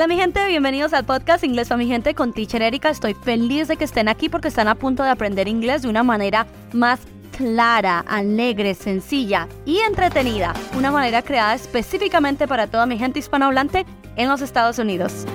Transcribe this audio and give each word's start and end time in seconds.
Hola 0.00 0.08
mi 0.08 0.16
gente, 0.16 0.46
bienvenidos 0.46 0.94
al 0.94 1.04
podcast 1.04 1.44
Inglés 1.44 1.68
para 1.68 1.76
mi 1.76 1.86
gente 1.86 2.14
con 2.14 2.32
Teacher 2.32 2.62
Erika. 2.62 2.88
Estoy 2.88 3.12
feliz 3.12 3.68
de 3.68 3.76
que 3.76 3.84
estén 3.84 4.08
aquí 4.08 4.30
porque 4.30 4.48
están 4.48 4.66
a 4.66 4.74
punto 4.74 5.02
de 5.02 5.10
aprender 5.10 5.46
inglés 5.46 5.82
de 5.82 5.90
una 5.90 6.02
manera 6.02 6.46
más 6.72 7.00
clara, 7.36 8.02
alegre, 8.08 8.72
sencilla 8.72 9.46
y 9.66 9.76
entretenida. 9.80 10.54
Una 10.74 10.90
manera 10.90 11.20
creada 11.20 11.54
específicamente 11.54 12.48
para 12.48 12.66
toda 12.66 12.86
mi 12.86 12.96
gente 12.96 13.18
hispanohablante 13.18 13.84
en 14.16 14.30
los 14.30 14.40
Estados 14.40 14.78
Unidos. 14.78 15.26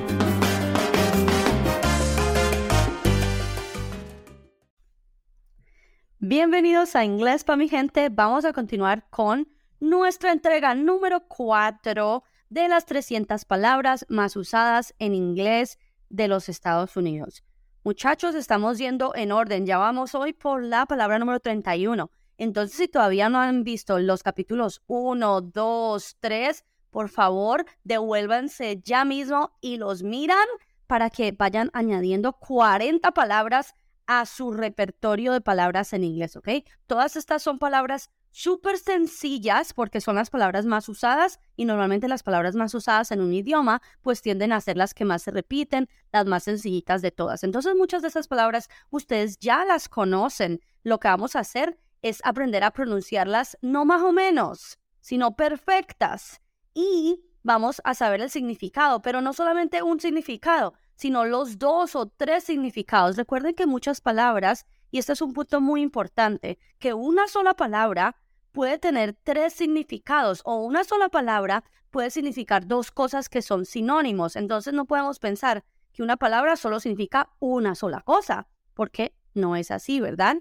Bienvenidos 6.17 6.95
a 6.95 7.05
Inglés 7.05 7.43
para 7.43 7.57
mi 7.57 7.69
gente. 7.69 8.09
Vamos 8.09 8.45
a 8.45 8.53
continuar 8.53 9.05
con 9.11 9.47
nuestra 9.79 10.31
entrega 10.31 10.73
número 10.73 11.19
4 11.27 12.23
de 12.55 12.69
las 12.69 12.85
300 12.85 13.43
palabras 13.43 14.05
más 14.07 14.37
usadas 14.37 14.95
en 14.97 15.13
inglés 15.13 15.77
de 16.07 16.29
los 16.29 16.47
Estados 16.47 16.95
Unidos. 16.95 17.43
Muchachos, 17.83 18.33
estamos 18.33 18.77
yendo 18.77 19.13
en 19.13 19.33
orden. 19.33 19.65
Ya 19.65 19.77
vamos 19.77 20.15
hoy 20.15 20.31
por 20.31 20.63
la 20.63 20.85
palabra 20.85 21.19
número 21.19 21.41
31. 21.41 22.09
Entonces, 22.37 22.77
si 22.77 22.87
todavía 22.87 23.27
no 23.27 23.41
han 23.41 23.65
visto 23.65 23.99
los 23.99 24.23
capítulos 24.23 24.81
1, 24.87 25.41
2, 25.41 26.17
3, 26.21 26.63
por 26.91 27.09
favor, 27.09 27.65
devuélvanse 27.83 28.81
ya 28.81 29.03
mismo 29.03 29.51
y 29.59 29.75
los 29.75 30.03
miran 30.03 30.47
para 30.87 31.09
que 31.09 31.33
vayan 31.33 31.69
añadiendo 31.73 32.31
40 32.39 33.11
palabras 33.11 33.75
a 34.07 34.25
su 34.25 34.53
repertorio 34.53 35.33
de 35.33 35.41
palabras 35.41 35.91
en 35.91 36.05
inglés, 36.05 36.37
¿ok? 36.37 36.47
Todas 36.87 37.17
estas 37.17 37.43
son 37.43 37.59
palabras 37.59 38.11
súper 38.35 38.77
sencillas 38.77 39.73
porque 39.73 40.01
son 40.01 40.15
las 40.17 40.29
palabras 40.29 40.65
más 40.65 40.89
usadas 40.89 41.39
y 41.55 41.63
normalmente 41.63 42.09
las 42.09 42.21
palabras 42.21 42.53
más 42.53 42.73
usadas 42.73 43.11
en 43.11 43.21
un 43.21 43.33
idioma 43.33 43.81
pues 44.01 44.21
tienden 44.21 44.51
a 44.51 44.59
ser 44.59 44.75
las 44.75 44.93
que 44.93 45.05
más 45.05 45.21
se 45.21 45.31
repiten, 45.31 45.87
las 46.11 46.25
más 46.25 46.43
sencillitas 46.43 47.01
de 47.01 47.11
todas. 47.11 47.45
Entonces 47.45 47.75
muchas 47.77 48.01
de 48.01 48.09
esas 48.09 48.27
palabras 48.27 48.67
ustedes 48.89 49.39
ya 49.39 49.63
las 49.63 49.87
conocen. 49.87 50.59
Lo 50.83 50.99
que 50.99 51.07
vamos 51.07 51.37
a 51.37 51.39
hacer 51.39 51.79
es 52.01 52.19
aprender 52.25 52.65
a 52.65 52.71
pronunciarlas 52.71 53.57
no 53.61 53.85
más 53.85 54.01
o 54.01 54.11
menos, 54.11 54.79
sino 54.99 55.37
perfectas. 55.37 56.41
Y 56.73 57.23
vamos 57.41 57.81
a 57.85 57.93
saber 57.93 58.19
el 58.19 58.29
significado, 58.29 59.01
pero 59.01 59.21
no 59.21 59.31
solamente 59.31 59.81
un 59.81 60.01
significado, 60.01 60.73
sino 60.95 61.23
los 61.23 61.57
dos 61.57 61.95
o 61.95 62.07
tres 62.07 62.43
significados. 62.43 63.15
Recuerden 63.15 63.55
que 63.55 63.65
muchas 63.65 64.01
palabras, 64.01 64.65
y 64.91 64.99
este 64.99 65.13
es 65.13 65.21
un 65.21 65.31
punto 65.31 65.61
muy 65.61 65.81
importante, 65.81 66.59
que 66.79 66.93
una 66.93 67.29
sola 67.29 67.53
palabra 67.53 68.17
puede 68.55 68.79
tener 68.79 69.13
tres 69.21 69.53
significados 69.53 70.41
o 70.45 70.55
una 70.55 70.85
sola 70.85 71.09
palabra 71.09 71.65
puede 71.91 72.09
significar 72.09 72.65
dos 72.65 72.89
cosas 72.89 73.27
que 73.27 73.41
son 73.41 73.65
sinónimos. 73.65 74.37
Entonces 74.37 74.73
no 74.73 74.85
podemos 74.85 75.19
pensar 75.19 75.65
que 75.91 76.01
una 76.01 76.15
palabra 76.15 76.55
solo 76.55 76.79
significa 76.79 77.29
una 77.39 77.75
sola 77.75 78.01
cosa, 78.01 78.47
porque 78.73 79.13
no 79.33 79.57
es 79.57 79.71
así, 79.71 79.99
¿verdad? 79.99 80.37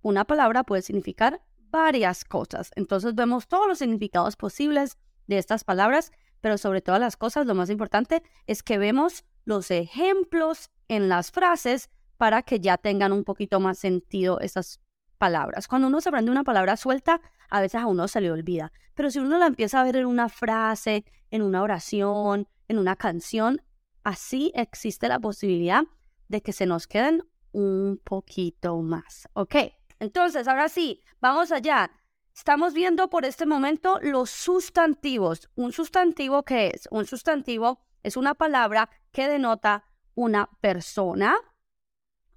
Una 0.00 0.24
palabra 0.24 0.64
puede 0.64 0.80
significar 0.80 1.42
varias 1.70 2.24
cosas. 2.24 2.70
Entonces 2.76 3.14
vemos 3.14 3.46
todos 3.46 3.68
los 3.68 3.78
significados 3.78 4.36
posibles 4.36 4.96
de 5.26 5.36
estas 5.36 5.62
palabras, 5.62 6.12
pero 6.40 6.56
sobre 6.56 6.80
todas 6.80 7.00
las 7.00 7.18
cosas, 7.18 7.46
lo 7.46 7.54
más 7.54 7.68
importante 7.68 8.22
es 8.46 8.62
que 8.62 8.78
vemos 8.78 9.24
los 9.44 9.70
ejemplos 9.70 10.70
en 10.88 11.10
las 11.10 11.30
frases 11.30 11.90
para 12.16 12.42
que 12.42 12.58
ya 12.58 12.78
tengan 12.78 13.12
un 13.12 13.24
poquito 13.24 13.60
más 13.60 13.78
sentido 13.78 14.40
esas 14.40 14.80
palabras. 15.20 15.68
Cuando 15.68 15.86
uno 15.86 16.00
se 16.00 16.08
aprende 16.08 16.32
una 16.32 16.44
palabra 16.44 16.76
suelta, 16.76 17.20
a 17.50 17.60
veces 17.60 17.80
a 17.80 17.86
uno 17.86 18.08
se 18.08 18.22
le 18.22 18.32
olvida. 18.32 18.72
Pero 18.94 19.10
si 19.10 19.18
uno 19.18 19.38
la 19.38 19.46
empieza 19.46 19.78
a 19.78 19.84
ver 19.84 19.96
en 19.96 20.06
una 20.06 20.28
frase, 20.30 21.04
en 21.30 21.42
una 21.42 21.62
oración, 21.62 22.48
en 22.68 22.78
una 22.78 22.96
canción, 22.96 23.62
así 24.02 24.50
existe 24.56 25.08
la 25.08 25.20
posibilidad 25.20 25.84
de 26.28 26.40
que 26.40 26.52
se 26.52 26.64
nos 26.64 26.86
queden 26.86 27.22
un 27.52 28.00
poquito 28.02 28.80
más. 28.80 29.28
¿Ok? 29.34 29.56
Entonces, 29.98 30.48
ahora 30.48 30.70
sí, 30.70 31.02
vamos 31.20 31.52
allá. 31.52 31.90
Estamos 32.34 32.72
viendo 32.72 33.10
por 33.10 33.26
este 33.26 33.44
momento 33.44 33.98
los 34.00 34.30
sustantivos. 34.30 35.50
¿Un 35.54 35.72
sustantivo 35.72 36.42
qué 36.44 36.68
es? 36.74 36.88
Un 36.90 37.04
sustantivo 37.04 37.80
es 38.02 38.16
una 38.16 38.34
palabra 38.34 38.88
que 39.12 39.28
denota 39.28 39.84
una 40.14 40.48
persona, 40.62 41.36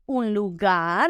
un 0.06 0.34
lugar, 0.34 1.10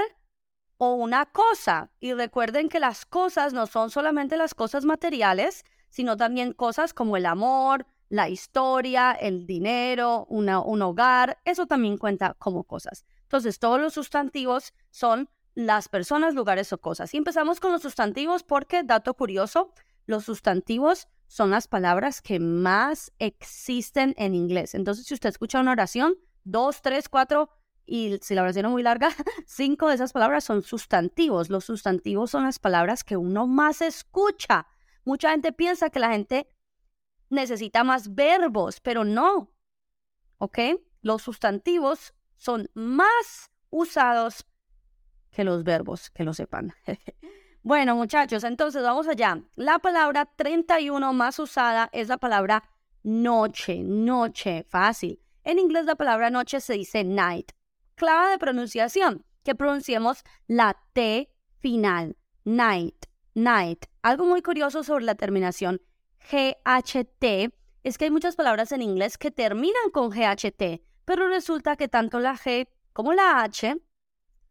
o 0.84 0.96
una 0.96 1.26
cosa. 1.28 1.92
Y 2.02 2.14
recuerden 2.14 2.68
que 2.68 2.80
las 2.80 3.06
cosas 3.06 3.54
no 3.54 3.68
son 3.68 3.90
solamente 3.90 4.36
las 4.36 4.54
cosas 4.54 4.84
materiales, 4.84 5.64
sino 5.90 6.18
también 6.18 6.52
cosas 6.54 6.94
como 6.94 7.16
el 7.16 7.26
amor, 7.26 7.86
la 8.10 8.28
historia, 8.28 9.14
el 9.14 9.48
dinero, 9.48 10.26
un 10.26 10.82
hogar, 10.82 11.40
eso 11.46 11.68
también 11.68 11.98
cuenta 11.98 12.36
como 12.38 12.66
cosas. 12.66 13.06
Entonces, 13.24 13.60
todos 13.60 13.80
los 13.80 13.94
sustantivos 13.94 14.74
son 14.92 15.30
las 15.56 15.88
personas, 15.88 16.36
lugares 16.36 16.74
o 16.74 16.80
cosas. 16.80 17.14
Y 17.14 17.18
empezamos 17.18 17.60
con 17.60 17.72
los 17.72 17.82
sustantivos 17.82 18.44
porque, 18.44 18.84
dato 18.84 19.14
curioso, 19.14 19.72
los 20.06 20.26
sustantivos 20.26 21.08
son 21.28 21.50
las 21.52 21.68
palabras 21.68 22.22
que 22.22 22.40
más 22.40 23.12
existen 23.20 24.14
en 24.18 24.36
inglés. 24.36 24.76
Entonces, 24.76 25.06
si 25.06 25.14
usted 25.14 25.30
escucha 25.30 25.62
una 25.62 25.72
oración, 25.72 26.16
dos, 26.44 26.82
tres, 26.82 27.08
cuatro 27.08 27.50
y 27.86 28.18
si 28.22 28.34
la 28.34 28.44
oración 28.44 28.66
es 28.66 28.72
muy 28.72 28.84
larga, 28.84 29.10
cinco 29.46 29.88
de 29.90 29.96
esas 29.96 30.14
palabras 30.14 30.44
son 30.44 30.64
sustantivos. 30.64 31.50
Los 31.50 31.66
sustantivos 31.66 32.32
son 32.32 32.44
las 32.44 32.60
palabras 32.60 33.04
que 33.04 33.18
uno 33.18 33.48
más 33.48 33.82
escucha. 33.82 34.68
Mucha 35.04 35.32
gente 35.32 35.52
piensa 35.52 35.90
que 35.90 36.00
la 36.00 36.12
gente 36.12 36.48
necesita 37.30 37.84
más 37.84 38.16
verbos, 38.16 38.80
pero 38.80 39.04
no. 39.04 39.52
¿Ok? 40.38 40.60
Los 41.02 41.24
sustantivos 41.24 42.14
son 42.38 42.70
más 42.74 43.52
usados 43.70 44.46
que 45.32 45.44
los 45.44 45.64
verbos, 45.64 46.10
que 46.12 46.24
lo 46.24 46.34
sepan. 46.34 46.74
bueno, 47.64 47.96
muchachos, 47.96 48.44
entonces 48.44 48.84
vamos 48.84 49.08
allá. 49.08 49.42
La 49.56 49.80
palabra 49.80 50.26
31 50.26 51.12
más 51.12 51.40
usada 51.40 51.90
es 51.92 52.08
la 52.08 52.18
palabra 52.18 52.64
noche, 53.02 53.82
noche, 53.84 54.64
fácil. 54.70 55.20
En 55.44 55.60
inglés 55.60 55.86
la 55.86 55.96
palabra 55.96 56.30
noche 56.30 56.62
se 56.62 56.74
dice 56.74 57.04
night 57.04 57.52
clave 57.96 58.31
de 58.31 58.38
pronunciación, 58.38 59.26
que 59.44 59.56
pronunciemos 59.56 60.24
la 60.48 60.78
T 60.94 61.30
final, 61.59 62.18
night, 62.44 63.06
night. 63.34 63.86
Algo 64.02 64.26
muy 64.26 64.42
curioso 64.42 64.84
sobre 64.84 65.06
la 65.06 65.16
terminación 65.16 65.81
GHT 66.31 67.54
es 67.84 67.98
que 67.98 68.06
hay 68.06 68.12
muchas 68.12 68.36
palabras 68.36 68.72
en 68.72 68.81
inglés 68.81 69.18
que 69.18 69.31
terminan 69.31 69.92
con 69.92 70.09
GHT, 70.09 70.81
pero 71.06 71.28
resulta 71.28 71.76
que 71.76 71.88
tanto 71.88 72.20
la 72.20 72.38
G 72.38 72.70
como 72.94 73.14
la 73.14 73.44
H 73.44 73.78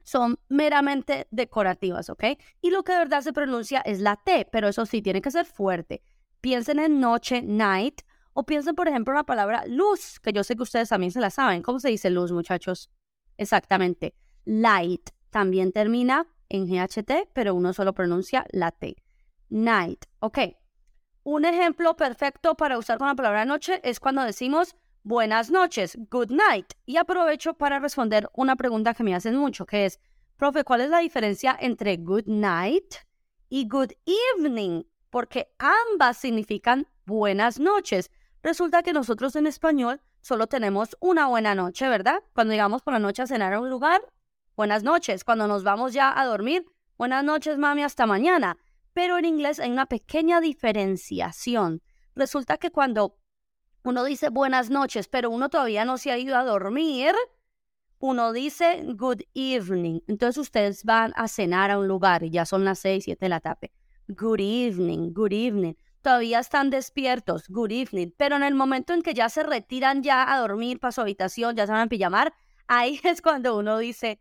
son 0.05 0.39
meramente 0.49 1.29
decorativas, 1.31 2.11
¿ok? 2.11 2.25
Y 2.61 2.71
lo 2.71 2.83
que 2.83 2.93
de 2.93 2.99
verdad 2.99 3.23
se 3.23 3.33
pronuncia 3.33 3.81
es 3.81 4.01
la 4.01 4.17
T, 4.17 4.49
pero 4.51 4.69
eso 4.69 4.85
sí, 4.85 5.01
tiene 5.01 5.23
que 5.23 5.31
ser 5.31 5.47
fuerte. 5.47 6.03
Piensen 6.41 6.79
en 6.81 7.01
noche, 7.01 7.41
night, 7.43 8.03
o 8.35 8.45
piensen, 8.45 8.75
por 8.75 8.89
ejemplo, 8.89 9.13
en 9.13 9.19
la 9.19 9.25
palabra 9.25 9.65
luz, 9.67 10.19
que 10.21 10.33
yo 10.33 10.43
sé 10.43 10.57
que 10.57 10.63
ustedes 10.63 10.89
también 10.89 11.13
se 11.13 11.21
la 11.21 11.31
saben. 11.31 11.63
¿Cómo 11.63 11.79
se 11.79 11.89
dice 11.89 12.11
luz, 12.11 12.33
muchachos? 12.33 12.91
Exactamente. 13.43 14.15
Light 14.45 15.11
también 15.31 15.73
termina 15.73 16.27
en 16.49 16.67
GHT, 16.67 17.31
pero 17.33 17.55
uno 17.55 17.73
solo 17.73 17.93
pronuncia 17.93 18.47
la 18.53 18.71
T. 18.71 18.97
Night. 19.49 20.05
Ok. 20.21 20.39
Un 21.25 21.45
ejemplo 21.45 21.97
perfecto 21.97 22.55
para 22.55 22.79
usar 22.79 22.99
con 22.99 23.09
la 23.09 23.15
palabra 23.15 23.45
noche 23.45 23.81
es 23.83 23.99
cuando 23.99 24.23
decimos 24.23 24.77
buenas 25.03 25.51
noches, 25.51 25.99
good 26.11 26.31
night. 26.31 26.73
Y 26.87 26.97
aprovecho 26.97 27.55
para 27.55 27.81
responder 27.81 28.29
una 28.35 28.55
pregunta 28.55 28.95
que 28.95 29.03
me 29.03 29.15
hacen 29.15 29.37
mucho, 29.37 29.67
que 29.67 29.87
es, 29.87 30.01
profe, 30.37 30.63
¿cuál 30.63 30.83
es 30.83 30.91
la 30.91 30.99
diferencia 30.99 31.57
entre 31.61 31.97
good 31.97 32.27
night 32.27 32.95
y 33.49 33.67
good 33.69 33.93
evening? 34.37 34.85
Porque 35.11 35.53
ambas 35.59 36.17
significan 36.17 36.87
buenas 37.07 37.59
noches. 37.59 38.11
Resulta 38.43 38.83
que 38.83 38.93
nosotros 38.93 39.35
en 39.35 39.47
español 39.47 40.01
solo 40.23 40.47
tenemos 40.47 40.97
una 41.01 41.27
buena 41.27 41.55
noche, 41.55 41.89
¿verdad? 41.89 42.23
Cuando 42.33 42.53
llegamos 42.53 42.83
por 42.83 42.95
la 42.95 42.99
noche 42.99 43.23
a 43.23 43.27
cenar 43.27 43.53
a 43.53 43.61
un 43.61 43.69
lugar, 43.69 44.01
buenas 44.57 44.83
noches. 44.83 45.25
Cuando 45.25 45.47
nos 45.47 45.65
vamos 45.65 45.93
ya 45.93 46.19
a 46.19 46.25
dormir, 46.25 46.65
buenas 46.97 47.25
noches, 47.25 47.59
mami, 47.59 47.83
hasta 47.83 48.07
mañana. 48.07 48.57
Pero 48.95 49.19
en 49.19 49.25
inglés 49.25 49.59
hay 49.59 49.71
una 49.71 49.87
pequeña 49.87 50.41
diferenciación. 50.41 51.83
Resulta 52.15 52.57
que 52.57 52.71
cuando 52.71 53.19
uno 53.85 54.05
dice 54.05 54.31
buenas 54.31 54.71
noches, 54.71 55.09
pero 55.09 55.29
uno 55.29 55.49
todavía 55.49 55.85
no 55.85 55.99
se 55.99 56.13
ha 56.13 56.19
ido 56.19 56.37
a 56.37 56.45
dormir, 56.45 57.15
uno 57.99 58.33
dice 58.33 58.85
good 58.95 59.23
evening. 59.35 60.01
Entonces 60.07 60.39
ustedes 60.39 60.85
van 60.85 61.13
a 61.17 61.27
cenar 61.27 61.71
a 61.71 61.79
un 61.79 61.89
lugar 61.89 62.23
y 62.23 62.31
ya 62.31 62.47
son 62.47 62.65
las 62.65 62.79
seis, 62.79 63.05
siete 63.05 63.25
de 63.25 63.31
la 63.31 63.41
tarde. 63.41 63.73
Good 64.09 64.41
evening, 64.41 65.13
good 65.13 65.33
evening 65.33 65.75
todavía 66.03 66.41
están 66.41 66.71
despiertos, 66.71 67.49
good 67.49 67.71
evening, 67.71 68.09
pero 68.17 68.37
en 68.37 68.43
el 68.43 68.55
momento 68.55 68.93
en 68.93 69.03
que 69.03 69.15
ya 69.15 69.29
se 69.29 69.43
retiran 69.43 70.03
ya 70.03 70.33
a 70.33 70.41
dormir 70.41 70.81
para 70.81 70.93
su 70.93 71.01
habitación, 71.01 71.57
ya 71.57 71.67
se 71.67 71.73
van 71.73 71.83
a 71.83 71.89
pijamar, 71.89 72.35
ahí 72.67 73.01
es 73.05 73.23
cuando 73.23 73.57
uno 73.57 73.79
dice 73.79 74.21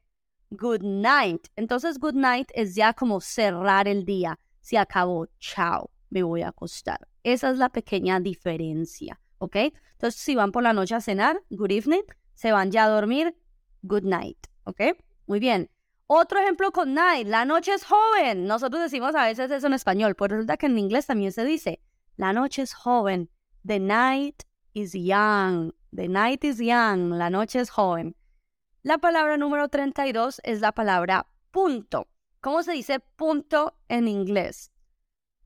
good 0.51 0.83
night. 0.83 1.48
Entonces 1.56 2.00
good 2.00 2.16
night 2.16 2.50
es 2.54 2.75
ya 2.75 2.94
como 2.94 3.19
cerrar 3.19 3.88
el 3.88 4.06
día, 4.06 4.39
se 4.62 4.78
acabó, 4.78 5.28
chao, 5.39 5.89
me 6.10 6.24
voy 6.24 6.44
a 6.44 6.50
acostar. 6.50 7.07
Esa 7.24 7.50
es 7.50 7.57
la 7.57 7.69
pequeña 7.69 8.19
diferencia, 8.19 9.19
¿ok? 9.39 9.56
Entonces, 10.01 10.19
si 10.19 10.36
van 10.36 10.51
por 10.51 10.63
la 10.63 10.74
noche 10.74 10.95
a 10.95 11.01
cenar, 11.01 11.42
good 11.50 11.72
evening. 11.72 12.04
Se 12.33 12.51
van 12.51 12.72
ya 12.72 12.86
a 12.86 12.89
dormir, 12.89 13.36
good 13.83 14.04
night, 14.04 14.48
¿ok? 14.63 14.81
Muy 15.28 15.39
bien. 15.39 15.69
Otro 16.13 16.39
ejemplo 16.39 16.73
con 16.73 16.93
night, 16.93 17.25
la 17.25 17.45
noche 17.45 17.73
es 17.73 17.85
joven. 17.85 18.45
Nosotros 18.45 18.81
decimos 18.81 19.15
a 19.15 19.23
veces 19.23 19.49
eso 19.49 19.67
en 19.67 19.73
español, 19.73 20.13
pues 20.15 20.29
resulta 20.29 20.57
que 20.57 20.65
en 20.65 20.77
inglés 20.77 21.05
también 21.05 21.31
se 21.31 21.45
dice, 21.45 21.79
la 22.17 22.33
noche 22.33 22.63
es 22.63 22.73
joven. 22.73 23.29
The 23.65 23.79
night 23.79 24.43
is 24.73 24.91
young. 24.91 25.71
The 25.95 26.09
night 26.09 26.43
is 26.43 26.57
young. 26.57 27.13
La 27.13 27.29
noche 27.29 27.61
es 27.61 27.69
joven. 27.69 28.17
La 28.83 28.97
palabra 28.97 29.37
número 29.37 29.69
32 29.69 30.41
es 30.43 30.59
la 30.59 30.73
palabra 30.73 31.27
punto. 31.49 32.09
¿Cómo 32.41 32.61
se 32.61 32.73
dice 32.73 32.99
punto 32.99 33.77
en 33.87 34.09
inglés? 34.09 34.73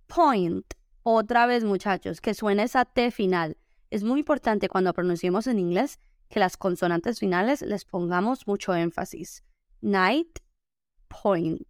Point. 0.07 0.65
Otra 1.03 1.45
vez, 1.45 1.63
muchachos, 1.63 2.21
que 2.21 2.33
suene 2.33 2.63
esa 2.63 2.85
T 2.85 3.12
final. 3.12 3.56
Es 3.91 4.03
muy 4.03 4.21
importante 4.21 4.67
cuando 4.67 4.94
pronunciemos 4.94 5.45
en 5.45 5.59
inglés 5.59 6.00
que 6.27 6.39
las 6.39 6.57
consonantes 6.57 7.19
finales 7.19 7.62
les 7.62 7.85
pongamos 7.85 8.47
mucho 8.47 8.73
énfasis. 8.73 9.44
Night, 9.81 10.39
point. 11.21 11.67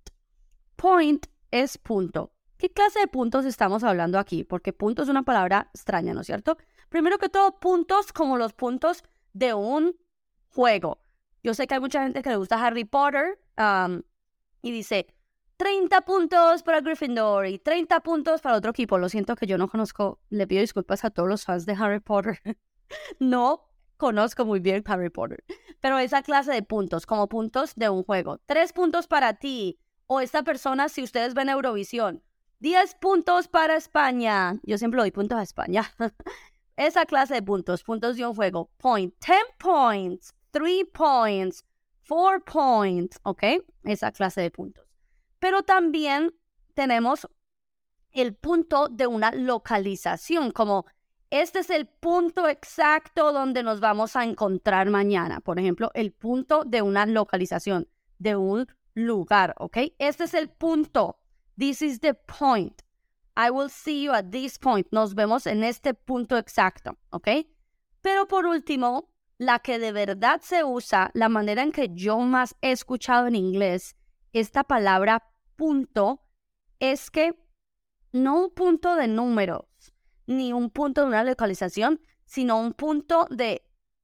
Point 0.76 1.28
es 1.52 1.78
punto. 1.78 2.34
¿Qué 2.58 2.72
clase 2.72 3.00
de 3.00 3.08
puntos 3.08 3.46
estamos 3.46 3.84
hablando 3.84 4.18
aquí? 4.18 4.44
Porque 4.44 4.74
punto 4.74 5.04
es 5.04 5.10
una 5.10 5.24
palabra 5.24 5.70
extraña, 5.74 6.14
¿no 6.14 6.22
es 6.22 6.28
cierto? 6.28 6.58
Primero 6.90 7.18
que 7.18 7.30
todo, 7.30 7.60
puntos 7.60 8.14
como 8.14 8.38
los 8.38 8.54
puntos 8.54 9.04
de 9.34 9.54
un 9.54 9.96
juego. 10.48 11.02
Yo 11.44 11.54
sé 11.54 11.68
que 11.68 11.76
hay 11.76 11.80
mucha 11.80 12.04
gente 12.04 12.22
que 12.22 12.30
le 12.30 12.38
gusta 12.38 12.64
Harry 12.64 12.86
Potter 12.86 13.40
y 14.62 14.72
dice 14.72 15.08
30 15.58 16.02
puntos 16.02 16.64
para 16.64 16.82
Gryffindor 16.82 17.48
y 17.48 17.60
30 17.60 18.00
puntos 18.02 18.42
para 18.42 18.56
otro 18.56 18.72
equipo. 18.72 18.98
Lo 18.98 19.10
siento 19.10 19.36
que 19.36 19.48
yo 19.48 19.58
no 19.58 19.68
conozco, 19.68 20.20
le 20.30 20.48
pido 20.48 20.62
disculpas 20.62 21.06
a 21.06 21.12
todos 21.12 21.30
los 21.30 21.44
fans 21.44 21.66
de 21.66 21.74
Harry 21.74 22.00
Potter. 22.00 22.40
no 23.20 23.64
conozco 23.98 24.46
muy 24.46 24.60
bien 24.60 24.84
Harry 24.86 25.10
Potter. 25.10 25.44
Pero 25.82 25.98
esa 25.98 26.22
clase 26.22 26.52
de 26.52 26.64
puntos, 26.64 27.06
como 27.06 27.28
puntos 27.28 27.76
de 27.76 27.90
un 27.90 28.04
juego. 28.04 28.40
Tres 28.46 28.74
puntos 28.74 29.08
para 29.08 29.34
ti 29.34 29.80
o 30.08 30.22
esta 30.22 30.44
persona 30.44 30.90
si 30.90 31.04
ustedes 31.04 31.34
ven 31.34 31.50
Eurovisión. 31.50 32.24
10 32.60 32.96
puntos 32.96 33.48
para 33.48 33.76
España. 33.76 34.60
Yo 34.64 34.78
siempre 34.78 35.00
doy 35.00 35.12
puntos 35.12 35.38
a 35.38 35.44
España. 35.44 35.84
Esa 36.78 37.06
clase 37.06 37.36
de 37.36 37.42
puntos, 37.42 37.84
puntos 37.84 38.18
de 38.18 38.26
un 38.26 38.36
juego. 38.36 38.70
Point, 38.78 39.14
10 39.26 39.38
points, 39.60 40.34
3 40.52 40.86
points, 40.92 41.66
4 42.08 42.44
points, 42.44 43.20
¿ok? 43.24 43.44
Esa 43.84 44.12
clase 44.12 44.42
de 44.42 44.52
puntos. 44.52 44.86
Pero 45.40 45.64
también 45.64 46.34
tenemos 46.74 47.28
el 48.12 48.36
punto 48.36 48.88
de 48.88 49.08
una 49.08 49.32
localización, 49.32 50.52
como 50.52 50.86
este 51.42 51.60
es 51.60 51.70
el 51.70 51.88
punto 51.88 52.48
exacto 52.48 53.34
donde 53.34 53.64
nos 53.64 53.80
vamos 53.80 54.16
a 54.16 54.24
encontrar 54.24 54.90
mañana. 54.90 55.40
Por 55.42 55.60
ejemplo, 55.60 55.92
el 55.94 56.12
punto 56.12 56.64
de 56.66 56.82
una 56.82 57.06
localización, 57.06 57.88
de 58.20 58.36
un 58.36 58.68
lugar, 58.94 59.56
¿ok? 59.60 59.78
Este 60.00 60.26
es 60.26 60.34
el 60.34 60.50
punto. 60.50 61.20
This 61.58 61.82
is 61.82 62.00
the 62.00 62.14
point. 62.14 62.82
I 63.36 63.50
will 63.50 63.70
see 63.70 64.04
you 64.04 64.14
at 64.14 64.30
this 64.32 64.58
point. 64.58 64.88
Nos 64.92 65.14
vemos 65.14 65.46
en 65.46 65.64
este 65.64 65.94
punto 65.94 66.38
exacto, 66.38 66.98
¿ok? 67.10 67.28
Pero 68.02 68.28
por 68.28 68.46
último, 68.46 69.10
la 69.38 69.60
que 69.60 69.80
de 69.80 69.92
verdad 69.92 70.42
se 70.42 70.64
usa, 70.64 71.12
la 71.14 71.28
manera 71.28 71.64
en 71.64 71.72
que 71.72 71.90
yo 71.94 72.20
más 72.20 72.56
he 72.62 72.72
escuchado 72.72 73.28
en 73.28 73.36
inglés 73.36 73.96
esta 74.32 74.64
palabra 74.64 75.24
punto, 75.56 76.22
es 76.80 77.10
que 77.12 77.38
no 78.12 78.46
un 78.46 78.50
punto 78.52 78.96
de 78.96 79.08
números, 79.08 79.66
ni 80.28 80.54
un 80.54 80.70
punto 80.70 81.02
de 81.02 81.08
una 81.08 81.24
localización, 81.24 82.02
sino 82.26 82.60
un 82.60 82.74
punto 82.74 83.28
de 83.30 83.64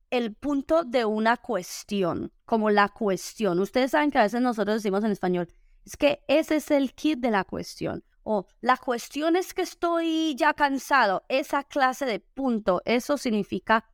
el 0.09 0.35
punto 0.35 0.83
de 0.83 1.05
una 1.05 1.37
cuestión, 1.37 2.33
como 2.45 2.69
la 2.69 2.89
cuestión. 2.89 3.59
Ustedes 3.59 3.91
saben 3.91 4.11
que 4.11 4.19
a 4.19 4.23
veces 4.23 4.41
nosotros 4.41 4.75
decimos 4.75 5.03
en 5.05 5.11
español, 5.11 5.47
es 5.85 5.95
que 5.95 6.23
ese 6.27 6.57
es 6.57 6.69
el 6.69 6.93
kit 6.93 7.19
de 7.19 7.31
la 7.31 7.45
cuestión. 7.45 8.03
O 8.23 8.45
la 8.59 8.77
cuestión 8.77 9.35
es 9.35 9.53
que 9.53 9.63
estoy 9.63 10.35
ya 10.35 10.53
cansado. 10.53 11.23
Esa 11.27 11.63
clase 11.63 12.05
de 12.05 12.19
punto, 12.19 12.81
eso 12.85 13.17
significa 13.17 13.89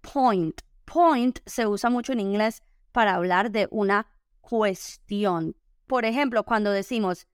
point. 0.00 0.60
Point 0.86 1.38
se 1.46 1.66
usa 1.66 1.88
mucho 1.88 2.12
en 2.12 2.20
inglés 2.20 2.62
para 2.90 3.14
hablar 3.14 3.50
de 3.50 3.68
una 3.70 4.08
cuestión. 4.40 5.56
Por 5.86 6.04
ejemplo, 6.04 6.44
cuando 6.44 6.70
decimos, 6.70 7.26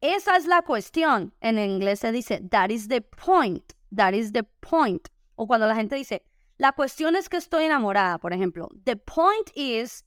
esa 0.00 0.36
es 0.36 0.46
la 0.46 0.62
cuestión, 0.62 1.34
en 1.40 1.58
inglés 1.58 2.00
se 2.00 2.12
dice, 2.12 2.40
that 2.50 2.70
is 2.70 2.88
the 2.88 3.00
point, 3.00 3.72
that 3.94 4.12
is 4.12 4.32
the 4.32 4.44
point. 4.44 5.08
O 5.34 5.46
cuando 5.46 5.66
la 5.66 5.74
gente 5.74 5.96
dice, 5.96 6.24
la 6.56 6.72
cuestión 6.72 7.16
es 7.16 7.28
que 7.28 7.36
estoy 7.36 7.64
enamorada, 7.64 8.18
por 8.18 8.32
ejemplo, 8.32 8.68
the 8.84 8.96
point 8.96 9.50
is, 9.54 10.04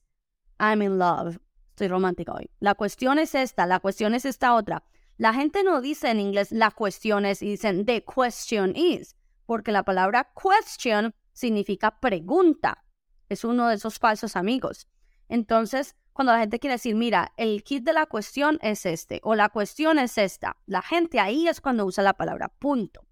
I'm 0.58 0.82
in 0.82 0.98
love. 0.98 1.38
Estoy 1.70 1.88
romántica 1.88 2.32
hoy. 2.34 2.50
La 2.60 2.74
cuestión 2.74 3.18
es 3.18 3.34
esta, 3.34 3.66
la 3.66 3.80
cuestión 3.80 4.14
es 4.14 4.24
esta 4.24 4.54
otra. 4.54 4.84
La 5.16 5.32
gente 5.32 5.62
no 5.62 5.80
dice 5.80 6.10
en 6.10 6.20
inglés 6.20 6.52
la 6.52 6.70
cuestión 6.70 7.24
es 7.24 7.42
y 7.42 7.50
dicen 7.50 7.86
the 7.86 8.04
question 8.04 8.76
is, 8.76 9.16
porque 9.46 9.72
la 9.72 9.82
palabra 9.82 10.32
question 10.34 11.14
significa 11.32 11.98
pregunta. 12.00 12.84
Es 13.28 13.44
uno 13.44 13.68
de 13.68 13.76
esos 13.76 13.98
falsos 13.98 14.36
amigos. 14.36 14.88
Entonces, 15.28 15.96
cuando 16.12 16.32
la 16.32 16.40
gente 16.40 16.58
quiere 16.58 16.74
decir, 16.74 16.94
mira, 16.94 17.32
el 17.36 17.62
kit 17.64 17.84
de 17.84 17.92
la 17.92 18.06
cuestión 18.06 18.58
es 18.62 18.86
este 18.86 19.20
o 19.22 19.34
la 19.34 19.48
cuestión 19.48 19.98
es 19.98 20.18
esta, 20.18 20.56
la 20.66 20.82
gente 20.82 21.20
ahí 21.20 21.48
es 21.48 21.60
cuando 21.60 21.84
usa 21.86 22.04
la 22.04 22.14
palabra 22.14 22.48
punto. 22.48 23.06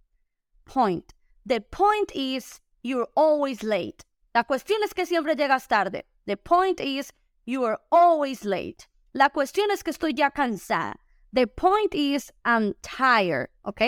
Point. 0.64 1.12
The 1.47 1.61
point 1.61 2.11
is 2.14 2.62
you're 2.82 3.11
always 3.14 3.62
late. 3.62 4.05
La 4.35 4.44
cuestión 4.44 4.82
es 4.85 4.94
que 4.94 5.06
siempre 5.06 5.35
llegas 5.35 5.67
tarde. 5.67 6.06
The 6.26 6.37
point 6.37 6.81
is 6.81 7.12
you 7.47 7.64
are 7.64 7.79
always 7.91 8.44
late. 8.44 8.87
La 9.12 9.31
cuestión 9.31 9.70
es 9.70 9.82
que 9.82 9.91
estoy 9.91 10.14
ya 10.14 10.31
cansada. 10.31 11.00
The 11.32 11.46
point 11.46 11.94
is 11.94 12.32
I'm 12.44 12.75
tired, 12.82 13.50
¿ok? 13.62 13.82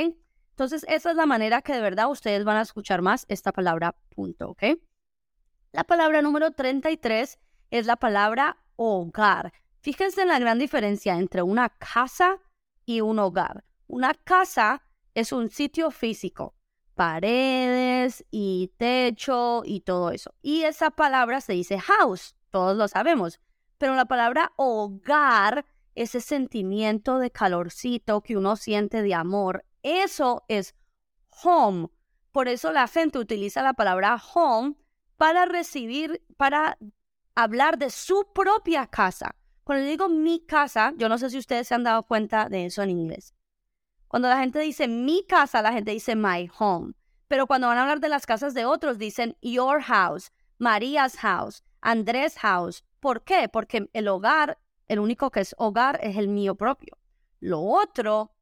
Entonces, 0.50 0.84
esa 0.88 1.10
es 1.10 1.16
la 1.16 1.26
manera 1.26 1.62
que 1.62 1.72
de 1.72 1.80
verdad 1.80 2.10
ustedes 2.10 2.44
van 2.44 2.56
a 2.56 2.62
escuchar 2.62 3.02
más 3.02 3.24
esta 3.28 3.52
palabra 3.52 3.96
punto, 4.10 4.50
¿ok? 4.50 4.78
La 5.72 5.84
palabra 5.84 6.22
número 6.22 6.50
33 6.50 7.38
es 7.70 7.86
la 7.86 7.96
palabra 7.96 8.61
hogar. 8.76 9.52
Fíjense 9.80 10.22
en 10.22 10.28
la 10.28 10.38
gran 10.38 10.58
diferencia 10.58 11.16
entre 11.16 11.42
una 11.42 11.68
casa 11.70 12.38
y 12.84 13.00
un 13.00 13.18
hogar. 13.18 13.64
Una 13.86 14.14
casa 14.14 14.82
es 15.14 15.32
un 15.32 15.50
sitio 15.50 15.90
físico, 15.90 16.54
paredes 16.94 18.24
y 18.30 18.72
techo 18.76 19.62
y 19.64 19.80
todo 19.80 20.10
eso. 20.10 20.34
Y 20.42 20.62
esa 20.62 20.90
palabra 20.90 21.40
se 21.40 21.52
dice 21.52 21.78
house, 21.78 22.36
todos 22.50 22.76
lo 22.76 22.88
sabemos. 22.88 23.40
Pero 23.78 23.94
la 23.96 24.04
palabra 24.04 24.52
hogar, 24.56 25.66
ese 25.94 26.20
sentimiento 26.20 27.18
de 27.18 27.30
calorcito 27.30 28.22
que 28.22 28.36
uno 28.36 28.56
siente 28.56 29.02
de 29.02 29.14
amor, 29.14 29.64
eso 29.82 30.44
es 30.48 30.74
home. 31.42 31.88
Por 32.30 32.48
eso 32.48 32.72
la 32.72 32.86
gente 32.86 33.18
utiliza 33.18 33.62
la 33.62 33.74
palabra 33.74 34.20
home 34.32 34.76
para 35.16 35.44
recibir, 35.44 36.24
para 36.36 36.78
hablar 37.34 37.78
de 37.78 37.90
su 37.90 38.26
propia 38.34 38.86
casa. 38.86 39.34
Cuando 39.64 39.86
digo 39.86 40.08
mi 40.08 40.40
casa, 40.44 40.92
yo 40.96 41.08
no 41.08 41.18
sé 41.18 41.30
si 41.30 41.38
ustedes 41.38 41.68
se 41.68 41.74
han 41.74 41.84
dado 41.84 42.02
cuenta 42.02 42.48
de 42.48 42.66
eso 42.66 42.82
en 42.82 42.90
inglés. 42.90 43.34
Cuando 44.08 44.28
la 44.28 44.38
gente 44.38 44.58
dice 44.58 44.88
mi 44.88 45.24
casa, 45.26 45.62
la 45.62 45.72
gente 45.72 45.92
dice 45.92 46.16
my 46.16 46.50
home. 46.58 46.94
Pero 47.28 47.46
cuando 47.46 47.68
van 47.68 47.78
a 47.78 47.82
hablar 47.82 48.00
de 48.00 48.08
las 48.08 48.26
casas 48.26 48.54
de 48.54 48.64
otros, 48.64 48.98
dicen 48.98 49.36
your 49.40 49.80
house, 49.82 50.32
María's 50.58 51.16
house, 51.16 51.62
Andrés 51.80 52.36
house, 52.38 52.84
¿Por 53.02 53.24
qué? 53.24 53.48
Porque 53.52 53.90
el 53.94 54.06
hogar, 54.06 54.60
el 54.86 55.00
único 55.00 55.32
que 55.32 55.40
es 55.40 55.56
hogar 55.58 55.98
es 56.04 56.16
el 56.16 56.28
mío 56.28 56.54
propio. 56.54 56.96
Lo 57.40 57.60
otro 57.60 58.36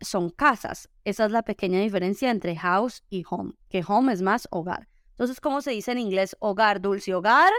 son 0.00 0.30
casas. 0.30 0.88
Esa 1.04 1.26
es 1.26 1.30
la 1.30 1.42
pequeña 1.42 1.78
diferencia 1.78 2.30
entre 2.30 2.56
house 2.56 3.04
y 3.10 3.22
home, 3.28 3.52
que 3.68 3.84
home 3.86 4.14
es 4.14 4.22
más 4.22 4.48
hogar. 4.50 4.88
Entonces, 5.14 5.40
¿cómo 5.40 5.62
se 5.62 5.70
dice 5.70 5.92
en 5.92 5.98
inglés 5.98 6.36
hogar, 6.40 6.80
dulce 6.80 7.14
hogar? 7.14 7.52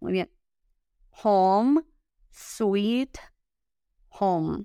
Muy 0.00 0.12
bien. 0.12 0.30
Home, 1.22 1.82
sweet 2.30 3.18
home. 4.08 4.64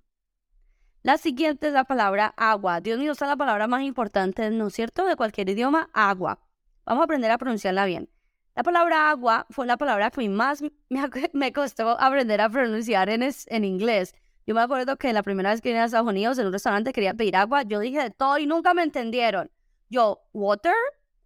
La 1.01 1.17
siguiente 1.17 1.67
es 1.67 1.73
la 1.73 1.83
palabra 1.83 2.33
agua. 2.37 2.79
Dios 2.79 2.97
mío, 2.97 3.11
esa 3.11 3.25
es 3.25 3.29
la 3.29 3.35
palabra 3.35 3.67
más 3.67 3.81
importante, 3.81 4.49
¿no 4.49 4.67
es 4.67 4.73
cierto? 4.73 5.05
De 5.05 5.17
cualquier 5.17 5.49
idioma, 5.49 5.89
agua. 5.93 6.39
Vamos 6.85 7.01
a 7.01 7.05
aprender 7.05 7.31
a 7.31 7.37
pronunciarla 7.37 7.85
bien. 7.85 8.09
La 8.55 8.63
palabra 8.63 9.09
agua 9.09 9.45
fue 9.49 9.67
la 9.67 9.75
palabra 9.75 10.11
que 10.11 10.29
más 10.29 10.63
me, 11.33 11.51
costó 11.51 11.99
aprender 11.99 12.39
a 12.39 12.49
pronunciar 12.49 13.09
en, 13.09 13.23
en 13.23 13.65
inglés. 13.65 14.15
Yo 14.45 14.55
me 14.55 14.61
acuerdo 14.61 14.95
que 14.97 15.11
la 15.11 15.23
primera 15.23 15.49
vez 15.49 15.59
que 15.59 15.69
vine 15.69 15.81
a 15.81 15.85
Estados 15.85 16.07
Unidos 16.07 16.37
en 16.37 16.47
un 16.47 16.53
restaurante 16.53 16.93
quería 16.93 17.13
pedir 17.13 17.35
agua, 17.35 17.63
yo 17.63 17.79
dije 17.79 18.01
de 18.01 18.09
todo 18.09 18.37
y 18.37 18.45
nunca 18.45 18.73
me 18.73 18.83
entendieron. 18.83 19.51
Yo, 19.89 20.21
water, 20.31 20.73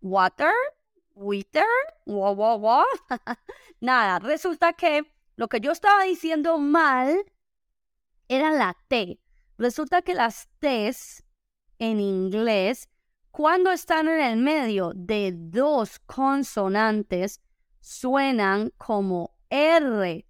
water, 0.01 0.53
water, 1.13 1.65
wow, 2.05 2.33
wow, 2.33 2.57
wow. 2.57 2.85
Nada, 3.81 4.19
resulta 4.19 4.73
que 4.73 5.03
lo 5.35 5.47
que 5.47 5.59
yo 5.59 5.71
estaba 5.71 6.03
diciendo 6.03 6.57
mal 6.57 7.23
era 8.27 8.51
la 8.51 8.75
T. 8.87 9.19
Resulta 9.57 10.01
que 10.01 10.13
las 10.13 10.47
T's 10.59 11.23
en 11.79 11.99
inglés 11.99 12.89
cuando 13.37 13.71
están 13.71 14.07
en 14.07 14.19
el 14.19 14.37
medio 14.37 14.93
de 14.95 15.31
dos 15.31 15.99
consonantes, 15.99 17.39
suenan 17.81 18.71
como 18.79 19.37
R. 19.51 20.25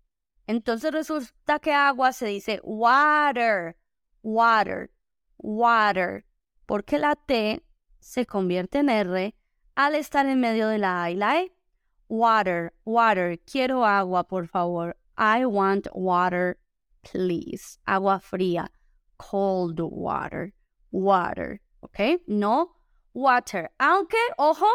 Entonces 0.45 0.91
resulta 0.91 1.59
que 1.59 1.71
agua 1.71 2.11
se 2.11 2.25
dice 2.25 2.59
water, 2.65 3.77
water, 4.23 4.91
water, 5.37 6.25
porque 6.65 6.97
la 6.97 7.15
T 7.15 7.63
se 8.01 8.25
convierte 8.25 8.79
en 8.79 8.89
R 8.89 9.33
al 9.77 9.93
estar 9.93 10.25
en 10.25 10.39
medio 10.39 10.67
de 10.69 10.79
la 10.79 11.07
E. 11.11 11.51
Water, 12.09 12.73
water, 12.83 13.39
quiero 13.45 13.85
agua, 13.85 14.23
por 14.23 14.47
favor. 14.47 14.95
I 15.17 15.45
want 15.45 15.87
water, 15.93 16.57
please. 17.03 17.77
Agua 17.85 18.19
fría. 18.19 18.71
Cold 19.17 19.79
water, 19.79 20.53
water. 20.91 21.61
¿Ok? 21.81 22.21
No 22.25 22.75
water. 23.13 23.69
Aunque, 23.77 24.17
ojo, 24.37 24.67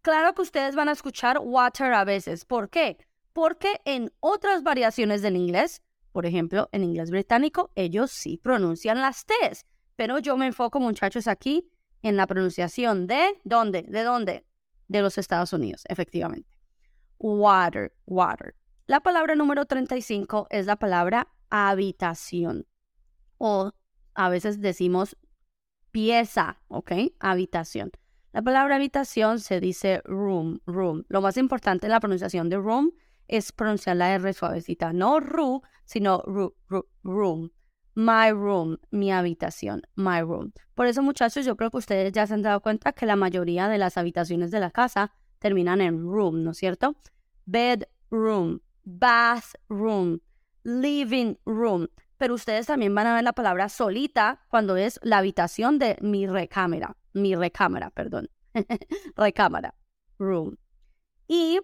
claro 0.00 0.32
que 0.34 0.42
ustedes 0.42 0.74
van 0.74 0.88
a 0.88 0.92
escuchar 0.92 1.38
water 1.42 1.92
a 1.92 2.04
veces. 2.04 2.46
¿Por 2.46 2.70
qué? 2.70 2.96
Porque 3.34 3.82
en 3.84 4.10
otras 4.20 4.62
variaciones 4.62 5.20
del 5.20 5.36
inglés, 5.36 5.82
por 6.12 6.24
ejemplo, 6.24 6.70
en 6.72 6.82
inglés 6.82 7.10
británico, 7.10 7.72
ellos 7.74 8.10
sí 8.10 8.38
pronuncian 8.38 9.02
las 9.02 9.26
T's. 9.26 9.66
Pero 9.96 10.18
yo 10.18 10.38
me 10.38 10.46
enfoco, 10.46 10.80
muchachos, 10.80 11.26
aquí 11.28 11.70
en 12.02 12.16
la 12.16 12.26
pronunciación 12.26 13.06
de 13.06 13.40
¿dónde? 13.44 13.82
¿De 13.82 14.02
dónde? 14.02 14.46
De 14.88 15.02
los 15.02 15.18
Estados 15.18 15.52
Unidos, 15.52 15.84
efectivamente. 15.88 16.48
Water, 17.18 17.92
water. 18.06 18.54
La 18.86 19.00
palabra 19.00 19.34
número 19.34 19.66
35 19.66 20.46
es 20.50 20.66
la 20.66 20.76
palabra 20.76 21.28
habitación. 21.50 22.66
O 23.38 23.72
a 24.14 24.28
veces 24.28 24.60
decimos 24.60 25.16
pieza, 25.90 26.60
¿ok? 26.68 26.92
Habitación. 27.20 27.90
La 28.32 28.42
palabra 28.42 28.76
habitación 28.76 29.40
se 29.40 29.60
dice 29.60 30.00
room, 30.04 30.60
room. 30.66 31.04
Lo 31.08 31.20
más 31.20 31.36
importante 31.36 31.86
en 31.86 31.92
la 31.92 32.00
pronunciación 32.00 32.48
de 32.48 32.56
room 32.58 32.92
es 33.26 33.52
pronunciar 33.52 33.96
la 33.96 34.14
R 34.14 34.32
suavecita. 34.32 34.92
No 34.92 35.20
ru, 35.20 35.62
sino 35.84 36.22
ru, 36.22 36.54
room. 37.02 37.50
My 37.98 38.30
room, 38.30 38.78
mi 38.92 39.10
habitación, 39.10 39.82
my 39.96 40.20
room. 40.20 40.52
Por 40.76 40.86
eso, 40.86 41.02
muchachos, 41.02 41.44
yo 41.44 41.56
creo 41.56 41.72
que 41.72 41.78
ustedes 41.78 42.12
ya 42.12 42.28
se 42.28 42.34
han 42.34 42.42
dado 42.42 42.60
cuenta 42.60 42.92
que 42.92 43.06
la 43.06 43.16
mayoría 43.16 43.66
de 43.66 43.76
las 43.76 43.96
habitaciones 43.98 44.52
de 44.52 44.60
la 44.60 44.70
casa 44.70 45.10
terminan 45.40 45.80
en 45.80 46.04
room, 46.04 46.44
¿no 46.44 46.52
es 46.52 46.58
cierto? 46.58 46.94
Bedroom, 47.44 48.60
bathroom, 48.84 50.20
living 50.62 51.34
room. 51.44 51.88
Pero 52.18 52.34
ustedes 52.34 52.66
también 52.66 52.94
van 52.94 53.08
a 53.08 53.16
ver 53.16 53.24
la 53.24 53.32
palabra 53.32 53.68
solita 53.68 54.44
cuando 54.48 54.76
es 54.76 55.00
la 55.02 55.18
habitación 55.18 55.80
de 55.80 55.96
mi 56.00 56.28
recámara, 56.28 56.96
mi 57.14 57.34
recámara, 57.34 57.90
perdón, 57.90 58.30
recámara, 59.16 59.74
room. 60.20 60.56
Y 61.26 61.58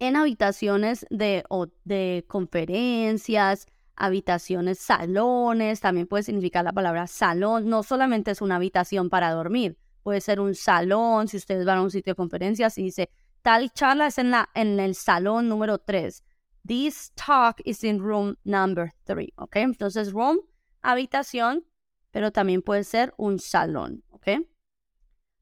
en 0.00 0.16
habitaciones 0.16 1.06
de, 1.08 1.44
de 1.84 2.26
conferencias, 2.28 3.68
habitaciones, 4.00 4.78
salones, 4.78 5.80
también 5.80 6.06
puede 6.06 6.22
significar 6.22 6.64
la 6.64 6.72
palabra 6.72 7.06
salón, 7.06 7.68
no 7.68 7.82
solamente 7.82 8.30
es 8.30 8.40
una 8.40 8.56
habitación 8.56 9.10
para 9.10 9.30
dormir, 9.30 9.78
puede 10.02 10.20
ser 10.20 10.40
un 10.40 10.54
salón, 10.54 11.28
si 11.28 11.36
ustedes 11.36 11.66
van 11.66 11.78
a 11.78 11.82
un 11.82 11.90
sitio 11.90 12.12
de 12.12 12.16
conferencias 12.16 12.78
y 12.78 12.84
dice, 12.84 13.10
tal 13.42 13.70
charla 13.72 14.06
es 14.06 14.18
en, 14.18 14.30
la, 14.30 14.48
en 14.54 14.80
el 14.80 14.94
salón 14.94 15.48
número 15.48 15.78
3. 15.78 16.24
This 16.66 17.12
talk 17.14 17.60
is 17.64 17.84
in 17.84 18.00
room 18.00 18.36
number 18.44 18.92
3, 19.04 19.28
¿ok? 19.36 19.56
Entonces, 19.56 20.12
room, 20.12 20.40
habitación, 20.82 21.66
pero 22.10 22.32
también 22.32 22.62
puede 22.62 22.84
ser 22.84 23.12
un 23.18 23.38
salón, 23.38 24.02
¿ok? 24.08 24.28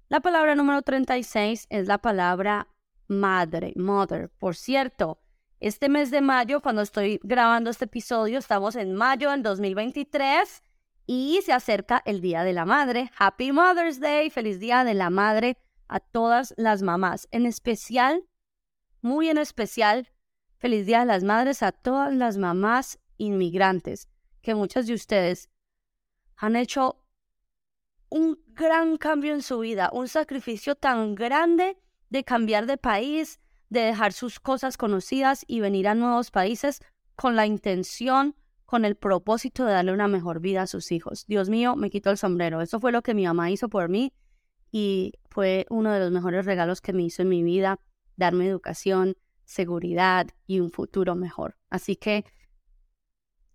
La 0.09 0.21
palabra 0.21 0.55
número 0.57 0.83
36 0.83 1.67
es 1.71 1.87
la 1.87 1.99
palabra 1.99 2.69
madre, 3.07 3.73
mother. 3.77 4.31
Por 4.39 4.57
cierto, 4.57 5.21
este 5.61 5.89
mes 5.89 6.11
de 6.11 6.21
mayo, 6.21 6.61
cuando 6.61 6.83
estoy 6.83 7.21
grabando 7.23 7.71
este 7.71 7.87
episodio, 7.87 8.39
estamos 8.39 8.77
en 8.77 8.95
mayo 8.95 9.31
del 9.31 9.43
2023 9.43 10.63
y 11.07 11.41
se 11.45 11.53
acerca 11.53 12.01
el 12.05 12.21
Día 12.21 12.45
de 12.45 12.53
la 12.53 12.65
Madre. 12.65 13.11
Happy 13.19 13.51
Mother's 13.51 13.99
Day, 13.99 14.31
feliz 14.31 14.61
Día 14.61 14.85
de 14.85 14.95
la 14.95 15.11
Madre 15.11 15.59
a 15.89 16.01
todas 16.01 16.55
las 16.57 16.83
mamás, 16.83 17.27
en 17.33 17.47
especial, 17.47 18.25
muy 19.01 19.31
en 19.31 19.39
especial, 19.39 20.09
feliz 20.59 20.87
Día 20.87 21.01
de 21.01 21.07
las 21.07 21.25
Madres 21.25 21.63
a 21.63 21.73
todas 21.73 22.15
las 22.15 22.37
mamás 22.37 23.01
inmigrantes, 23.17 24.09
que 24.43 24.55
muchas 24.55 24.87
de 24.87 24.95
ustedes 24.95 25.51
han 26.37 26.55
hecho 26.55 27.05
un 28.11 28.39
gran 28.49 28.97
cambio 28.97 29.35
en 29.35 29.43
su 29.43 29.59
vida, 29.59 29.91
un 29.93 30.09
sacrificio 30.09 30.77
tan 30.77 31.15
grande 31.15 31.79
de 32.11 32.23
cambiar 32.23 32.67
de 32.67 32.77
país, 32.77 33.41
de 33.69 33.81
dejar 33.81 34.13
sus 34.13 34.41
cosas 34.41 34.77
conocidas 34.77 35.45
y 35.47 35.61
venir 35.61 35.89
a 35.89 35.95
nuevos 35.95 36.31
países 36.31 36.81
con 37.17 37.37
la 37.37 37.47
intención 37.47 38.35
con 38.69 38.85
el 38.85 38.97
propósito 38.97 39.65
de 39.65 39.73
darle 39.73 39.93
una 39.93 40.09
mejor 40.09 40.41
vida 40.41 40.61
a 40.61 40.67
sus 40.67 40.93
hijos. 40.93 41.25
Dios 41.27 41.49
mío, 41.49 41.75
me 41.75 41.89
quito 41.89 42.11
el 42.11 42.19
sombrero. 42.19 42.61
Eso 42.61 42.79
fue 42.81 42.93
lo 42.93 43.01
que 43.01 43.15
mi 43.15 43.25
mamá 43.25 43.51
hizo 43.51 43.71
por 43.71 43.89
mí 43.89 44.13
y 44.71 45.15
fue 45.31 45.65
uno 45.71 45.91
de 45.91 46.01
los 46.01 46.11
mejores 46.11 46.45
regalos 46.45 46.83
que 46.83 46.93
me 46.93 47.03
hizo 47.03 47.23
en 47.23 47.31
mi 47.31 47.43
vida, 47.43 47.81
darme 48.17 48.47
educación, 48.47 49.17
seguridad 49.47 50.27
y 50.47 50.61
un 50.61 50.71
futuro 50.71 51.15
mejor. 51.15 51.57
Así 51.71 51.97
que 51.97 52.27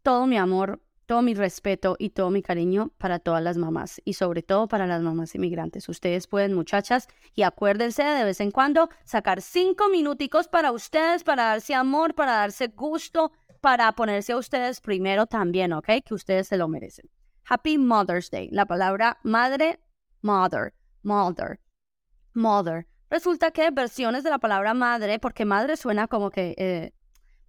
todo 0.02 0.26
mi 0.26 0.38
amor, 0.38 0.82
todo 1.14 1.22
mi 1.22 1.36
respeto 1.36 1.96
y 2.00 2.10
todo 2.10 2.32
mi 2.32 2.42
cariño 2.42 2.92
para 2.98 3.20
todas 3.20 3.44
las 3.44 3.56
mamás 3.56 4.02
y 4.04 4.14
sobre 4.14 4.42
todo 4.42 4.68
para 4.68 4.88
las 4.88 5.04
mamás 5.04 5.36
inmigrantes. 5.36 5.88
Ustedes 5.88 6.26
pueden, 6.26 6.56
muchachas, 6.56 7.08
y 7.36 7.44
acuérdense 7.44 8.02
de 8.02 8.24
vez 8.24 8.42
en 8.42 8.50
cuando 8.50 8.90
sacar 9.06 9.44
cinco 9.44 9.90
minuticos 9.90 10.48
para 10.48 10.72
ustedes, 10.72 11.24
para 11.24 11.44
darse 11.44 11.76
amor, 11.76 12.16
para 12.16 12.32
darse 12.32 12.70
gusto, 12.70 13.32
para 13.62 13.92
ponerse 13.92 14.34
a 14.34 14.38
ustedes 14.38 14.82
primero 14.82 15.28
también, 15.28 15.74
¿ok? 15.74 15.86
Que 16.04 16.16
ustedes 16.16 16.48
se 16.48 16.58
lo 16.58 16.68
merecen. 16.68 17.08
Happy 17.48 17.78
Mother's 17.78 18.32
Day. 18.32 18.50
La 18.52 18.66
palabra 18.66 19.20
madre, 19.22 19.80
mother, 20.24 20.74
mother, 21.04 21.60
mother. 22.34 22.88
Resulta 23.12 23.52
que 23.52 23.70
versiones 23.70 24.24
de 24.24 24.32
la 24.32 24.40
palabra 24.40 24.74
madre, 24.74 25.20
porque 25.20 25.46
madre 25.46 25.78
suena 25.78 26.08
como 26.08 26.32
que 26.32 26.56
eh, 26.58 26.92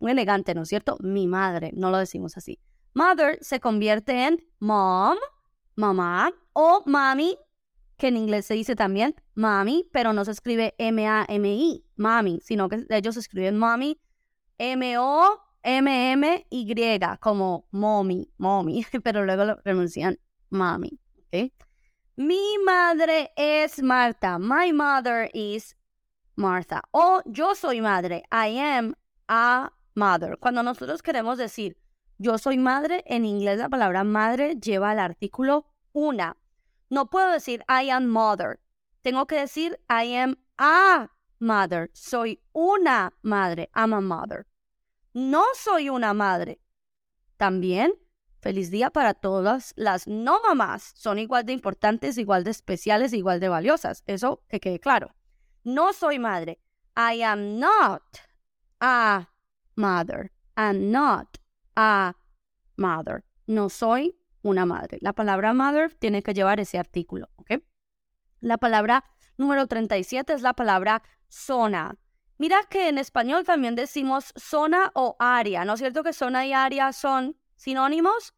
muy 0.00 0.12
elegante, 0.12 0.54
¿no 0.54 0.64
es 0.64 0.68
cierto? 0.68 0.98
Mi 1.00 1.26
madre, 1.26 1.70
no 1.72 1.90
lo 1.90 1.96
decimos 1.96 2.36
así. 2.36 2.60
Mother 2.94 3.38
se 3.40 3.60
convierte 3.60 4.26
en 4.26 4.44
mom, 4.60 5.16
mamá, 5.74 6.32
o 6.52 6.82
mami, 6.86 7.36
que 7.96 8.08
en 8.08 8.16
inglés 8.16 8.46
se 8.46 8.54
dice 8.54 8.76
también 8.76 9.14
mami, 9.34 9.88
pero 9.92 10.12
no 10.12 10.24
se 10.24 10.30
escribe 10.30 10.74
M-A-M-I, 10.78 11.84
mami, 11.96 12.40
sino 12.42 12.68
que 12.68 12.86
ellos 12.88 13.16
escriben 13.16 13.58
mami, 13.58 14.00
M-O 14.58 15.40
M-M-Y, 15.64 17.00
como 17.20 17.66
mommy, 17.70 18.30
mommy, 18.36 18.84
pero 19.02 19.24
luego 19.24 19.44
lo 19.44 19.62
pronuncian 19.62 20.18
mami. 20.50 21.00
Mi 22.16 22.58
madre 22.64 23.32
es 23.34 23.82
Marta. 23.82 24.38
My 24.38 24.72
mother 24.72 25.30
is 25.34 25.74
Martha. 26.36 26.82
O 26.92 27.22
yo 27.26 27.56
soy 27.56 27.80
madre. 27.80 28.22
I 28.30 28.56
am 28.58 28.94
a 29.26 29.72
mother. 29.96 30.38
Cuando 30.38 30.62
nosotros 30.62 31.02
queremos 31.02 31.38
decir 31.38 31.76
yo 32.18 32.38
soy 32.38 32.58
madre, 32.58 33.02
en 33.06 33.24
inglés 33.24 33.58
la 33.58 33.68
palabra 33.68 34.04
madre 34.04 34.56
lleva 34.56 34.92
el 34.92 34.98
artículo 34.98 35.66
una. 35.92 36.36
No 36.90 37.10
puedo 37.10 37.30
decir 37.30 37.64
I 37.68 37.90
am 37.90 38.06
mother. 38.06 38.60
Tengo 39.02 39.26
que 39.26 39.36
decir 39.36 39.78
I 39.88 40.14
am 40.16 40.36
a 40.58 41.10
mother. 41.38 41.90
Soy 41.92 42.42
una 42.52 43.12
madre. 43.22 43.70
I'm 43.74 43.92
a 43.92 44.00
mother 44.00 44.46
no 45.14 45.44
soy 45.54 45.88
una 45.88 46.12
madre. 46.12 46.60
También, 47.36 47.94
feliz 48.40 48.70
día 48.70 48.90
para 48.90 49.14
todas 49.14 49.72
las 49.76 50.06
no 50.06 50.40
mamás. 50.42 50.92
Son 50.96 51.18
igual 51.18 51.46
de 51.46 51.52
importantes, 51.52 52.18
igual 52.18 52.44
de 52.44 52.50
especiales, 52.50 53.12
igual 53.12 53.40
de 53.40 53.48
valiosas. 53.48 54.02
Eso 54.06 54.42
que 54.48 54.60
quede 54.60 54.80
claro. 54.80 55.14
No 55.62 55.92
soy 55.92 56.18
madre. 56.18 56.60
I 56.96 57.22
am 57.22 57.58
not 57.58 58.02
a 58.80 59.28
mother. 59.76 60.32
I'm 60.56 60.90
not 60.90 61.38
a 61.76 62.16
mother. 62.76 63.24
No 63.46 63.68
soy 63.68 64.16
una 64.42 64.66
madre. 64.66 64.98
La 65.00 65.12
palabra 65.12 65.54
mother 65.54 65.94
tiene 65.94 66.22
que 66.22 66.34
llevar 66.34 66.60
ese 66.60 66.78
artículo. 66.78 67.28
La 68.40 68.58
palabra 68.58 69.04
número 69.38 69.66
37 69.66 70.34
es 70.34 70.42
la 70.42 70.52
palabra 70.52 71.02
zona. 71.28 71.96
Mira 72.36 72.60
que 72.68 72.88
en 72.88 72.98
español 72.98 73.44
también 73.44 73.74
decimos 73.74 74.32
zona 74.36 74.90
o 74.94 75.16
área, 75.18 75.64
¿no 75.64 75.74
es 75.74 75.80
cierto 75.80 76.02
que 76.02 76.12
zona 76.12 76.44
y 76.46 76.52
área 76.52 76.92
son 76.92 77.36
sinónimos? 77.54 78.34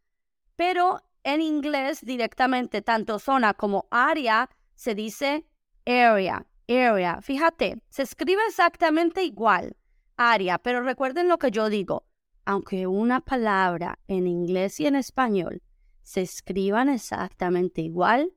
Pero 0.54 1.02
en 1.24 1.40
inglés 1.40 2.04
directamente 2.04 2.82
tanto 2.82 3.18
zona 3.18 3.54
como 3.54 3.88
área 3.90 4.48
se 4.74 4.94
dice 4.94 5.44
area, 5.86 6.46
area. 6.68 7.20
Fíjate, 7.20 7.82
se 7.88 8.02
escribe 8.02 8.42
exactamente 8.46 9.24
igual, 9.24 9.76
área, 10.16 10.58
pero 10.58 10.82
recuerden 10.82 11.28
lo 11.28 11.38
que 11.38 11.50
yo 11.50 11.68
digo. 11.68 12.05
Aunque 12.46 12.86
una 12.86 13.20
palabra 13.20 13.98
en 14.06 14.28
inglés 14.28 14.78
y 14.78 14.86
en 14.86 14.94
español 14.94 15.62
se 16.02 16.22
escriban 16.22 16.88
exactamente 16.88 17.82
igual, 17.82 18.32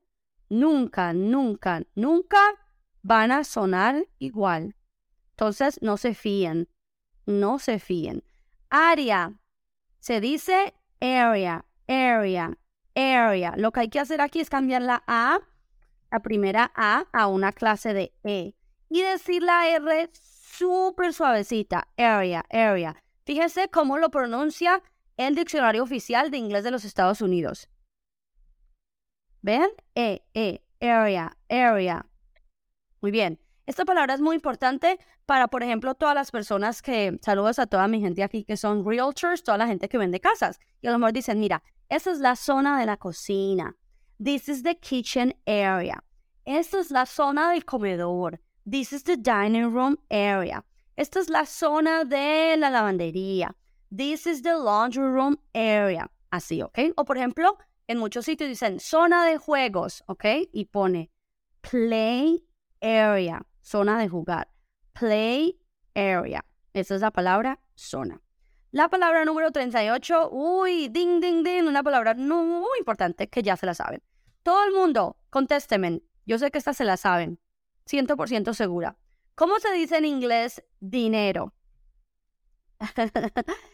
nunca, 0.48 1.12
nunca, 1.12 1.84
nunca 1.94 2.40
van 3.02 3.30
a 3.30 3.44
sonar 3.44 4.08
igual. 4.18 4.74
Entonces, 5.30 5.80
no 5.80 5.96
se 5.96 6.14
fíen, 6.14 6.68
no 7.24 7.60
se 7.60 7.78
fíen. 7.78 8.24
Área, 8.68 9.38
se 10.00 10.20
dice 10.20 10.74
area, 11.00 11.64
area, 11.86 12.58
area. 12.96 13.54
Lo 13.56 13.70
que 13.70 13.80
hay 13.80 13.88
que 13.90 14.00
hacer 14.00 14.20
aquí 14.20 14.40
es 14.40 14.50
cambiar 14.50 14.82
la 14.82 15.04
A, 15.06 15.38
la 16.10 16.20
primera 16.20 16.72
A, 16.74 17.06
a 17.12 17.28
una 17.28 17.52
clase 17.52 17.94
de 17.94 18.12
E. 18.24 18.56
Y 18.88 19.02
decir 19.02 19.44
la 19.44 19.68
R 19.68 20.10
súper 20.12 21.12
suavecita, 21.12 21.86
area, 21.96 22.44
area. 22.50 23.00
Fíjense 23.24 23.68
cómo 23.68 23.98
lo 23.98 24.10
pronuncia 24.10 24.82
el 25.16 25.34
diccionario 25.34 25.82
oficial 25.82 26.30
de 26.30 26.38
inglés 26.38 26.64
de 26.64 26.70
los 26.70 26.84
Estados 26.84 27.20
Unidos. 27.20 27.68
¿Ven? 29.42 29.70
E, 29.94 30.22
E, 30.34 30.62
area, 30.80 31.36
area. 31.48 32.06
Muy 33.00 33.10
bien. 33.10 33.38
Esta 33.66 33.84
palabra 33.84 34.14
es 34.14 34.20
muy 34.20 34.34
importante 34.34 34.98
para, 35.26 35.46
por 35.46 35.62
ejemplo, 35.62 35.94
todas 35.94 36.14
las 36.14 36.30
personas 36.30 36.82
que, 36.82 37.18
saludos 37.22 37.58
a 37.58 37.66
toda 37.66 37.86
mi 37.86 38.00
gente 38.00 38.22
aquí 38.22 38.44
que 38.44 38.56
son 38.56 38.84
realtors, 38.84 39.44
toda 39.44 39.58
la 39.58 39.66
gente 39.66 39.88
que 39.88 39.96
vende 39.96 40.18
casas. 40.18 40.58
Y 40.82 40.88
a 40.88 40.90
lo 40.90 40.98
mejor 40.98 41.12
dicen, 41.12 41.38
mira, 41.38 41.62
esa 41.88 42.10
es 42.10 42.18
la 42.18 42.34
zona 42.34 42.80
de 42.80 42.86
la 42.86 42.96
cocina. 42.96 43.76
This 44.22 44.48
is 44.48 44.62
the 44.62 44.76
kitchen 44.76 45.34
area. 45.46 46.02
Esta 46.44 46.80
es 46.80 46.90
la 46.90 47.06
zona 47.06 47.52
del 47.52 47.64
comedor. 47.64 48.40
This 48.68 48.92
is 48.92 49.04
the 49.04 49.16
dining 49.16 49.72
room 49.72 49.98
area. 50.10 50.64
Esta 51.00 51.18
es 51.18 51.30
la 51.30 51.46
zona 51.46 52.04
de 52.04 52.58
la 52.58 52.68
lavandería. 52.68 53.56
This 53.88 54.26
is 54.26 54.42
the 54.42 54.52
laundry 54.52 55.00
room 55.00 55.38
area. 55.54 56.10
Así, 56.30 56.60
¿ok? 56.60 56.78
O 56.94 57.06
por 57.06 57.16
ejemplo, 57.16 57.56
en 57.86 57.96
muchos 57.96 58.26
sitios 58.26 58.50
dicen 58.50 58.80
zona 58.80 59.24
de 59.24 59.38
juegos, 59.38 60.04
¿ok? 60.08 60.26
Y 60.52 60.66
pone 60.66 61.10
play 61.62 62.46
area, 62.82 63.40
zona 63.62 63.98
de 63.98 64.10
jugar. 64.10 64.52
Play 64.92 65.58
area. 65.94 66.44
Esa 66.74 66.96
es 66.96 67.00
la 67.00 67.10
palabra 67.10 67.60
zona. 67.74 68.20
La 68.70 68.90
palabra 68.90 69.24
número 69.24 69.52
38, 69.52 70.28
uy, 70.30 70.88
ding, 70.88 71.22
ding, 71.22 71.42
ding, 71.42 71.66
una 71.66 71.82
palabra 71.82 72.12
muy 72.12 72.78
importante 72.78 73.26
que 73.30 73.42
ya 73.42 73.56
se 73.56 73.64
la 73.64 73.72
saben. 73.72 74.02
Todo 74.42 74.66
el 74.66 74.74
mundo, 74.74 75.16
contésteme. 75.30 76.02
Yo 76.26 76.36
sé 76.36 76.50
que 76.50 76.58
esta 76.58 76.74
se 76.74 76.84
la 76.84 76.98
saben. 76.98 77.40
100% 77.86 78.52
segura. 78.52 78.98
¿Cómo 79.34 79.58
se 79.58 79.72
dice 79.72 79.96
en 79.98 80.04
inglés 80.04 80.62
dinero? 80.80 81.54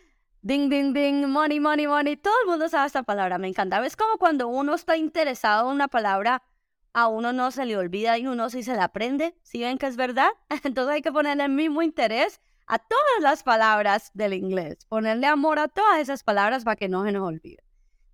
Ding, 0.47 0.71
ding, 0.71 0.93
ding, 0.93 1.27
money, 1.27 1.59
money, 1.59 1.89
money. 1.89 2.17
Todo 2.17 2.35
el 2.43 2.49
mundo 2.49 2.69
sabe 2.69 2.87
esta 2.87 3.03
palabra, 3.03 3.37
me 3.37 3.49
encanta. 3.49 3.85
Es 3.85 3.97
como 3.97 4.17
cuando 4.17 4.47
uno 4.47 4.77
está 4.77 4.97
interesado 4.97 5.69
en 5.69 5.75
una 5.75 5.89
palabra, 5.89 6.45
a 6.93 7.09
uno 7.09 7.33
no 7.33 7.51
se 7.51 7.67
le 7.67 7.77
olvida 7.77 8.17
y 8.17 8.29
uno 8.29 8.49
sí 8.49 8.63
se 8.63 8.77
la 8.77 8.85
aprende. 8.85 9.37
¿Sí 9.43 9.59
ven 9.59 9.77
que 9.77 9.87
es 9.87 9.97
verdad? 9.97 10.29
Entonces 10.63 10.95
hay 10.95 11.03
que 11.03 11.11
ponerle 11.11 11.47
el 11.47 11.51
mismo 11.51 11.83
interés 11.83 12.41
a 12.69 12.79
todas 12.79 13.23
las 13.23 13.43
palabras 13.43 14.13
del 14.15 14.35
inglés. 14.35 14.85
Ponerle 14.89 15.27
amor 15.27 15.59
a 15.59 15.67
todas 15.67 15.99
esas 15.99 16.23
palabras 16.23 16.63
para 16.63 16.77
que 16.77 16.89
no 16.89 17.05
se 17.05 17.11
nos 17.11 17.27
olvide. 17.27 17.65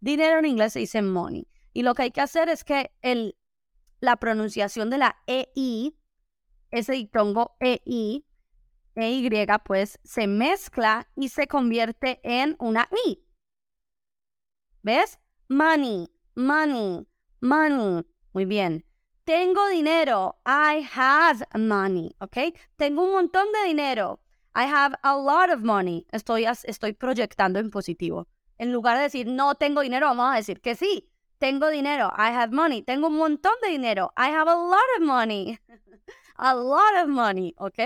Dinero 0.01 0.39
en 0.39 0.47
inglés 0.47 0.73
se 0.73 0.79
dice 0.79 1.03
money. 1.03 1.47
Y 1.75 1.83
lo 1.83 1.95
que 1.95 2.05
hay 2.05 2.13
que 2.13 2.23
hacer 2.23 2.49
es 2.49 2.65
que 2.65 2.93
el, 3.03 3.37
la 4.01 4.17
pronunciación 4.17 4.89
de 4.89 4.97
la 4.97 5.17
EI, 5.27 5.99
ese 6.73 6.95
diptongo 6.95 7.57
EI, 7.61 8.27
EY, 8.95 9.47
pues 9.65 10.01
se 10.03 10.27
mezcla 10.27 11.09
y 11.15 11.29
se 11.29 11.47
convierte 11.47 12.21
en 12.25 12.57
una 12.59 12.89
I. 13.07 13.25
¿Ves? 14.83 15.21
Money, 15.49 16.09
money, 16.35 17.07
money. 17.41 18.05
Muy 18.33 18.45
bien. 18.47 18.85
Tengo 19.25 19.69
dinero. 19.69 20.41
I 20.45 20.89
have 20.95 21.47
money. 21.57 22.17
¿Ok? 22.19 22.37
Tengo 22.77 23.05
un 23.05 23.13
montón 23.13 23.47
de 23.53 23.69
dinero. 23.69 24.21
I 24.55 24.65
have 24.65 24.97
a 25.03 25.17
lot 25.17 25.51
of 25.51 25.63
money. 25.63 26.07
Estoy, 26.11 26.45
estoy 26.45 26.93
proyectando 26.93 27.61
en 27.61 27.71
positivo. 27.71 28.27
En 28.59 28.73
lugar 28.73 28.97
de 28.97 29.05
decir 29.05 29.27
no 29.27 29.55
tengo 29.55 29.81
dinero, 29.83 30.07
vamos 30.07 30.33
a 30.33 30.37
decir 30.37 30.61
que 30.61 30.75
sí. 30.75 31.09
Tengo 31.39 31.69
dinero. 31.69 32.13
I 32.17 32.33
have 32.33 32.53
money. 32.53 32.83
Tengo 32.83 33.07
un 33.09 33.17
montón 33.17 33.55
de 33.63 33.71
dinero. 33.71 34.13
I 34.17 34.31
have 34.31 34.51
a 34.51 34.57
lot 34.57 34.81
of 34.99 35.07
money. 35.07 35.59
a 36.43 36.55
lot 36.55 37.03
of 37.03 37.09
money. 37.09 37.55
¿Ok? 37.59 37.79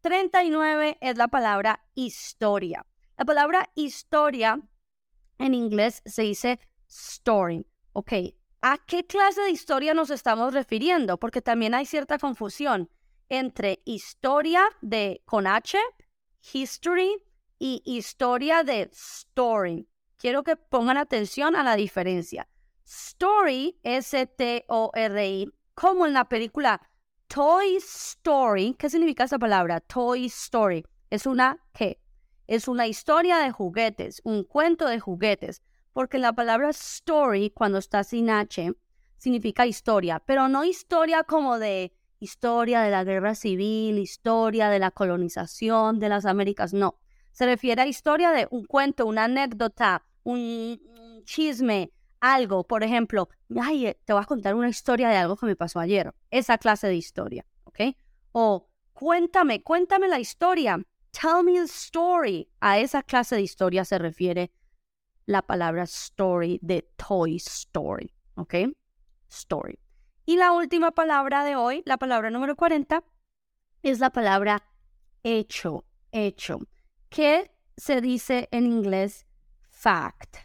39 0.00 0.98
es 1.00 1.18
la 1.18 1.28
palabra 1.28 1.84
historia. 1.94 2.86
La 3.18 3.24
palabra 3.24 3.68
historia 3.74 4.60
en 5.38 5.54
inglés 5.54 6.02
se 6.06 6.22
dice 6.22 6.60
story. 6.88 7.66
Ok, 7.92 8.12
¿a 8.62 8.78
qué 8.86 9.04
clase 9.04 9.42
de 9.42 9.50
historia 9.50 9.92
nos 9.92 10.10
estamos 10.10 10.54
refiriendo? 10.54 11.18
Porque 11.18 11.42
también 11.42 11.74
hay 11.74 11.84
cierta 11.84 12.18
confusión 12.18 12.88
entre 13.28 13.82
historia 13.84 14.62
de 14.80 15.22
con 15.26 15.46
H, 15.46 15.78
history, 16.52 17.22
y 17.60 17.82
historia 17.84 18.64
de 18.64 18.88
story. 18.92 19.86
Quiero 20.16 20.42
que 20.42 20.56
pongan 20.56 20.96
atención 20.96 21.54
a 21.54 21.62
la 21.62 21.76
diferencia. 21.76 22.48
Story, 22.84 23.78
S-T-O-R-I, 23.82 25.52
como 25.74 26.06
en 26.06 26.14
la 26.14 26.28
película 26.28 26.80
Toy 27.32 27.76
Story, 27.76 28.74
¿qué 28.76 28.90
significa 28.90 29.22
esa 29.22 29.38
palabra? 29.38 29.78
Toy 29.78 30.26
Story. 30.26 30.84
Es 31.10 31.26
una 31.26 31.60
¿qué? 31.72 32.00
Es 32.48 32.66
una 32.66 32.88
historia 32.88 33.38
de 33.38 33.52
juguetes, 33.52 34.20
un 34.24 34.42
cuento 34.42 34.88
de 34.88 34.98
juguetes, 34.98 35.62
porque 35.92 36.18
la 36.18 36.32
palabra 36.32 36.70
story 36.70 37.50
cuando 37.50 37.78
está 37.78 38.02
sin 38.02 38.30
H 38.30 38.72
significa 39.16 39.64
historia, 39.64 40.20
pero 40.26 40.48
no 40.48 40.64
historia 40.64 41.22
como 41.22 41.60
de 41.60 41.92
historia 42.18 42.80
de 42.80 42.90
la 42.90 43.04
guerra 43.04 43.36
civil, 43.36 44.00
historia 44.00 44.68
de 44.68 44.80
la 44.80 44.90
colonización 44.90 46.00
de 46.00 46.08
las 46.08 46.26
Américas, 46.26 46.74
no. 46.74 46.98
Se 47.30 47.46
refiere 47.46 47.82
a 47.82 47.86
historia 47.86 48.32
de 48.32 48.48
un 48.50 48.64
cuento, 48.64 49.06
una 49.06 49.24
anécdota, 49.24 50.04
un 50.24 50.80
chisme, 51.26 51.92
algo, 52.20 52.66
por 52.66 52.82
ejemplo, 52.82 53.28
ay, 53.60 53.86
eh, 53.86 54.00
te 54.04 54.12
voy 54.12 54.22
a 54.22 54.26
contar 54.26 54.54
una 54.54 54.68
historia 54.68 55.08
de 55.08 55.16
algo 55.16 55.36
que 55.36 55.46
me 55.46 55.56
pasó 55.56 55.80
ayer, 55.80 56.14
esa 56.30 56.58
clase 56.58 56.86
de 56.86 56.96
historia, 56.96 57.46
¿ok? 57.64 57.80
O 58.32 58.68
cuéntame, 58.92 59.62
cuéntame 59.62 60.08
la 60.08 60.20
historia, 60.20 60.82
tell 61.10 61.42
me 61.44 61.52
the 61.52 61.64
story. 61.64 62.48
A 62.60 62.78
esa 62.78 63.02
clase 63.02 63.36
de 63.36 63.42
historia 63.42 63.84
se 63.84 63.98
refiere 63.98 64.52
la 65.26 65.42
palabra 65.42 65.84
story 65.84 66.58
de 66.62 66.82
Toy 66.96 67.36
Story, 67.36 68.12
¿ok? 68.34 68.54
Story. 69.28 69.78
Y 70.26 70.36
la 70.36 70.52
última 70.52 70.92
palabra 70.92 71.44
de 71.44 71.56
hoy, 71.56 71.82
la 71.86 71.96
palabra 71.96 72.30
número 72.30 72.56
40, 72.56 73.02
es 73.82 73.98
la 73.98 74.10
palabra 74.10 74.62
hecho, 75.22 75.84
hecho, 76.12 76.60
que 77.08 77.50
se 77.76 78.00
dice 78.00 78.48
en 78.52 78.66
inglés 78.66 79.26
fact. 79.68 80.36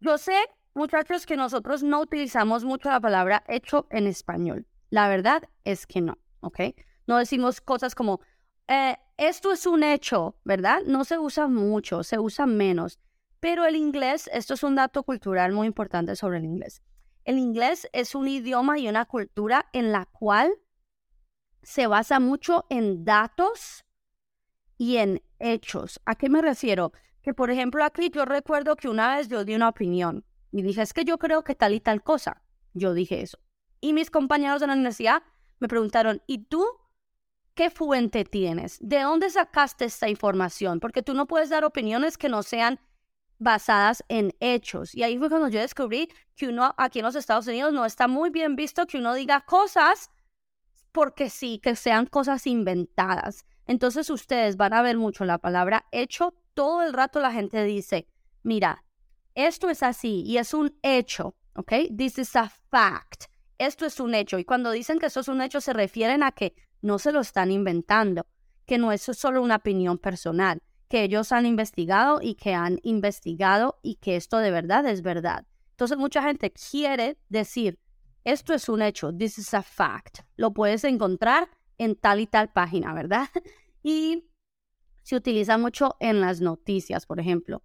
Yo 0.00 0.18
sé 0.18 0.36
muchachos, 0.74 1.26
que 1.26 1.36
nosotros 1.36 1.82
no 1.82 2.00
utilizamos 2.00 2.64
mucho 2.64 2.88
la 2.88 3.00
palabra 3.00 3.44
hecho 3.48 3.86
en 3.90 4.06
español. 4.06 4.66
La 4.90 5.08
verdad 5.08 5.48
es 5.64 5.86
que 5.86 6.00
no, 6.00 6.18
¿ok? 6.40 6.60
No 7.06 7.18
decimos 7.18 7.60
cosas 7.60 7.94
como, 7.94 8.20
eh, 8.68 8.96
esto 9.16 9.52
es 9.52 9.66
un 9.66 9.82
hecho, 9.82 10.36
¿verdad? 10.44 10.82
No 10.86 11.04
se 11.04 11.18
usa 11.18 11.48
mucho, 11.48 12.02
se 12.02 12.18
usa 12.18 12.46
menos. 12.46 12.98
Pero 13.40 13.64
el 13.64 13.76
inglés, 13.76 14.30
esto 14.32 14.54
es 14.54 14.62
un 14.62 14.76
dato 14.76 15.02
cultural 15.02 15.52
muy 15.52 15.66
importante 15.66 16.14
sobre 16.16 16.38
el 16.38 16.44
inglés. 16.44 16.82
El 17.24 17.38
inglés 17.38 17.88
es 17.92 18.14
un 18.14 18.28
idioma 18.28 18.78
y 18.78 18.88
una 18.88 19.04
cultura 19.04 19.66
en 19.72 19.92
la 19.92 20.06
cual 20.06 20.52
se 21.62 21.86
basa 21.86 22.20
mucho 22.20 22.66
en 22.70 23.04
datos 23.04 23.84
y 24.76 24.96
en 24.96 25.22
hechos. 25.38 26.00
¿A 26.04 26.14
qué 26.14 26.28
me 26.28 26.42
refiero? 26.42 26.92
Que, 27.22 27.34
por 27.34 27.50
ejemplo, 27.50 27.84
aquí 27.84 28.10
yo 28.10 28.24
recuerdo 28.24 28.74
que 28.76 28.88
una 28.88 29.16
vez 29.16 29.28
yo 29.28 29.44
di 29.44 29.54
una 29.54 29.68
opinión 29.68 30.24
y 30.52 30.62
dije, 30.62 30.82
es 30.82 30.92
que 30.92 31.04
yo 31.04 31.18
creo 31.18 31.42
que 31.42 31.54
tal 31.54 31.72
y 31.72 31.80
tal 31.80 32.02
cosa. 32.02 32.42
Yo 32.74 32.94
dije 32.94 33.22
eso. 33.22 33.38
Y 33.80 33.94
mis 33.94 34.10
compañeros 34.10 34.60
de 34.60 34.66
la 34.66 34.74
universidad 34.74 35.22
me 35.58 35.68
preguntaron, 35.68 36.22
¿y 36.26 36.44
tú 36.44 36.64
qué 37.54 37.70
fuente 37.70 38.24
tienes? 38.24 38.78
¿De 38.80 39.00
dónde 39.00 39.30
sacaste 39.30 39.86
esta 39.86 40.08
información? 40.08 40.78
Porque 40.78 41.02
tú 41.02 41.14
no 41.14 41.26
puedes 41.26 41.50
dar 41.50 41.64
opiniones 41.64 42.18
que 42.18 42.28
no 42.28 42.42
sean 42.42 42.78
basadas 43.38 44.04
en 44.08 44.34
hechos. 44.40 44.94
Y 44.94 45.02
ahí 45.02 45.18
fue 45.18 45.28
cuando 45.28 45.48
yo 45.48 45.60
descubrí 45.60 46.08
que 46.36 46.48
uno 46.48 46.74
aquí 46.76 47.00
en 47.00 47.06
los 47.06 47.16
Estados 47.16 47.46
Unidos 47.46 47.72
no 47.72 47.84
está 47.84 48.06
muy 48.06 48.30
bien 48.30 48.54
visto 48.54 48.86
que 48.86 48.98
uno 48.98 49.14
diga 49.14 49.40
cosas 49.40 50.10
porque 50.92 51.30
sí, 51.30 51.58
que 51.58 51.74
sean 51.74 52.06
cosas 52.06 52.46
inventadas. 52.46 53.46
Entonces 53.66 54.10
ustedes 54.10 54.56
van 54.56 54.74
a 54.74 54.82
ver 54.82 54.98
mucho 54.98 55.24
la 55.24 55.38
palabra 55.38 55.86
hecho. 55.90 56.34
Todo 56.54 56.82
el 56.82 56.92
rato 56.92 57.20
la 57.20 57.32
gente 57.32 57.64
dice, 57.64 58.06
mira, 58.42 58.84
esto 59.34 59.70
es 59.70 59.82
así 59.82 60.22
y 60.26 60.38
es 60.38 60.54
un 60.54 60.78
hecho, 60.82 61.36
¿ok? 61.54 61.72
This 61.96 62.18
is 62.18 62.36
a 62.36 62.48
fact. 62.48 63.24
Esto 63.58 63.86
es 63.86 64.00
un 64.00 64.14
hecho. 64.14 64.38
Y 64.38 64.44
cuando 64.44 64.70
dicen 64.70 64.98
que 64.98 65.06
eso 65.06 65.20
es 65.20 65.28
un 65.28 65.40
hecho, 65.40 65.60
se 65.60 65.72
refieren 65.72 66.22
a 66.22 66.32
que 66.32 66.54
no 66.80 66.98
se 66.98 67.12
lo 67.12 67.20
están 67.20 67.50
inventando, 67.50 68.26
que 68.66 68.78
no 68.78 68.92
es 68.92 69.02
solo 69.02 69.42
una 69.42 69.56
opinión 69.56 69.98
personal, 69.98 70.60
que 70.88 71.04
ellos 71.04 71.32
han 71.32 71.46
investigado 71.46 72.20
y 72.20 72.34
que 72.34 72.54
han 72.54 72.78
investigado 72.82 73.78
y 73.82 73.96
que 73.96 74.16
esto 74.16 74.38
de 74.38 74.50
verdad 74.50 74.86
es 74.86 75.02
verdad. 75.02 75.46
Entonces 75.70 75.96
mucha 75.96 76.22
gente 76.22 76.52
quiere 76.52 77.18
decir, 77.28 77.78
esto 78.24 78.54
es 78.54 78.68
un 78.68 78.82
hecho, 78.82 79.12
this 79.12 79.38
is 79.38 79.54
a 79.54 79.62
fact. 79.62 80.20
Lo 80.36 80.52
puedes 80.52 80.84
encontrar 80.84 81.48
en 81.78 81.96
tal 81.96 82.20
y 82.20 82.26
tal 82.26 82.52
página, 82.52 82.92
¿verdad? 82.94 83.28
Y 83.84 84.28
se 85.02 85.16
utiliza 85.16 85.58
mucho 85.58 85.96
en 85.98 86.20
las 86.20 86.40
noticias, 86.40 87.04
por 87.04 87.18
ejemplo. 87.18 87.64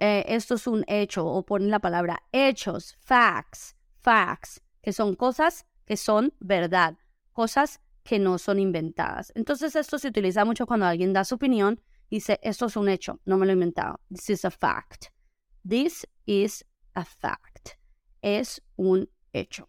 Eh, 0.00 0.24
esto 0.28 0.54
es 0.54 0.66
un 0.66 0.84
hecho, 0.86 1.26
o 1.26 1.44
ponen 1.44 1.70
la 1.70 1.80
palabra 1.80 2.22
hechos, 2.32 2.96
facts, 3.00 3.76
facts, 4.00 4.62
que 4.80 4.92
son 4.92 5.16
cosas 5.16 5.66
que 5.84 5.96
son 5.96 6.32
verdad, 6.38 6.96
cosas 7.32 7.80
que 8.04 8.18
no 8.18 8.38
son 8.38 8.58
inventadas. 8.58 9.32
Entonces 9.34 9.74
esto 9.74 9.98
se 9.98 10.08
utiliza 10.08 10.44
mucho 10.44 10.66
cuando 10.66 10.86
alguien 10.86 11.12
da 11.12 11.24
su 11.24 11.34
opinión 11.34 11.80
y 12.08 12.16
dice, 12.16 12.38
esto 12.42 12.66
es 12.66 12.76
un 12.76 12.88
hecho, 12.88 13.20
no 13.24 13.36
me 13.38 13.46
lo 13.46 13.52
he 13.52 13.54
inventado. 13.54 14.00
This 14.08 14.30
is 14.30 14.44
a 14.44 14.50
fact. 14.50 15.06
This 15.66 16.06
is 16.26 16.64
a 16.94 17.04
fact. 17.04 17.78
Es 18.22 18.62
un 18.76 19.08
hecho. 19.32 19.68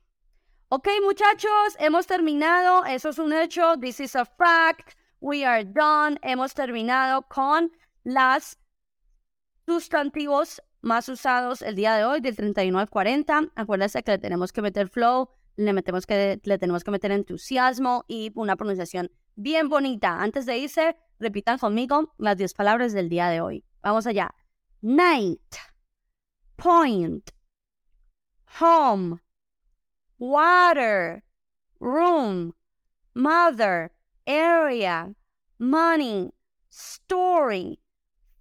Ok, 0.70 0.88
muchachos, 1.04 1.76
hemos 1.80 2.06
terminado. 2.06 2.86
Eso 2.86 3.10
es 3.10 3.18
un 3.18 3.34
hecho. 3.34 3.78
This 3.80 4.00
is 4.00 4.15
a 4.15 4.24
fact. 4.24 4.94
We 5.20 5.44
are 5.44 5.65
done. 5.65 6.20
Hemos 6.22 6.54
terminado 6.54 7.24
con 7.28 7.72
las 8.04 8.58
sustantivos 9.70 10.64
más 10.82 11.10
usados 11.10 11.62
el 11.62 11.76
día 11.76 11.96
de 11.96 12.04
hoy, 12.04 12.22
del 12.22 12.36
31 12.36 12.80
al 12.80 12.90
40. 12.90 13.52
Acuérdense 13.56 14.02
que 14.02 14.12
le 14.12 14.18
tenemos 14.18 14.52
que 14.52 14.64
meter 14.64 14.90
flow, 14.90 15.30
le, 15.58 15.74
metemos 15.74 16.08
que, 16.08 16.40
le 16.44 16.58
tenemos 16.58 16.84
que 16.84 16.90
meter 16.90 17.12
entusiasmo 17.12 18.04
y 18.08 18.32
una 18.34 18.56
pronunciación 18.56 19.12
bien 19.36 19.70
bonita. 19.70 20.24
Antes 20.24 20.48
de 20.48 20.58
irse, 20.58 20.98
repitan 21.20 21.60
conmigo 21.60 22.16
las 22.18 22.38
10 22.38 22.54
palabras 22.56 22.94
del 22.94 23.10
día 23.10 23.28
de 23.30 23.42
hoy. 23.42 23.64
Vamos 23.84 24.08
allá. 24.08 24.34
Night, 24.82 25.56
point, 26.56 27.30
home, 28.60 29.20
water, 30.18 31.24
room, 31.80 32.56
mother, 33.14 33.92
area, 34.26 35.14
money, 35.60 36.34
story, 36.72 37.80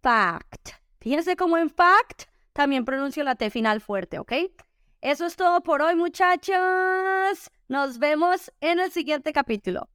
fact. 0.03 0.79
Fíjense 1.09 1.37
cómo 1.37 1.57
en 1.57 1.71
fact 1.71 2.25
también 2.53 2.85
pronuncio 2.85 3.25
la 3.25 3.35
T 3.35 3.49
final 3.49 3.81
fuerte, 3.81 4.19
¿ok? 4.19 4.31
Eso 5.01 5.25
es 5.25 5.37
todo 5.37 5.63
por 5.63 5.81
hoy, 5.81 5.97
muchachos. 5.97 7.51
Nos 7.67 7.99
vemos 7.99 8.53
en 8.61 8.79
el 8.79 8.93
siguiente 8.93 9.33
capítulo. 9.33 9.89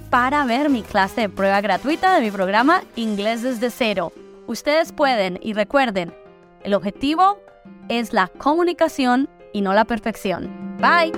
para 0.09 0.45
ver 0.45 0.71
mi 0.71 0.81
clase 0.81 1.21
de 1.21 1.29
prueba 1.29 1.61
gratuita 1.61 2.15
de 2.15 2.21
mi 2.21 2.31
programa 2.31 2.81
Inglés 2.95 3.43
desde 3.43 3.69
cero. 3.69 4.11
Ustedes 4.47 4.91
pueden 4.91 5.37
y 5.43 5.53
recuerden, 5.53 6.11
el 6.63 6.73
objetivo 6.73 7.37
es 7.87 8.13
la 8.13 8.29
comunicación 8.29 9.29
y 9.53 9.61
no 9.61 9.75
la 9.75 9.85
perfección. 9.85 10.49
Bye. 10.79 11.11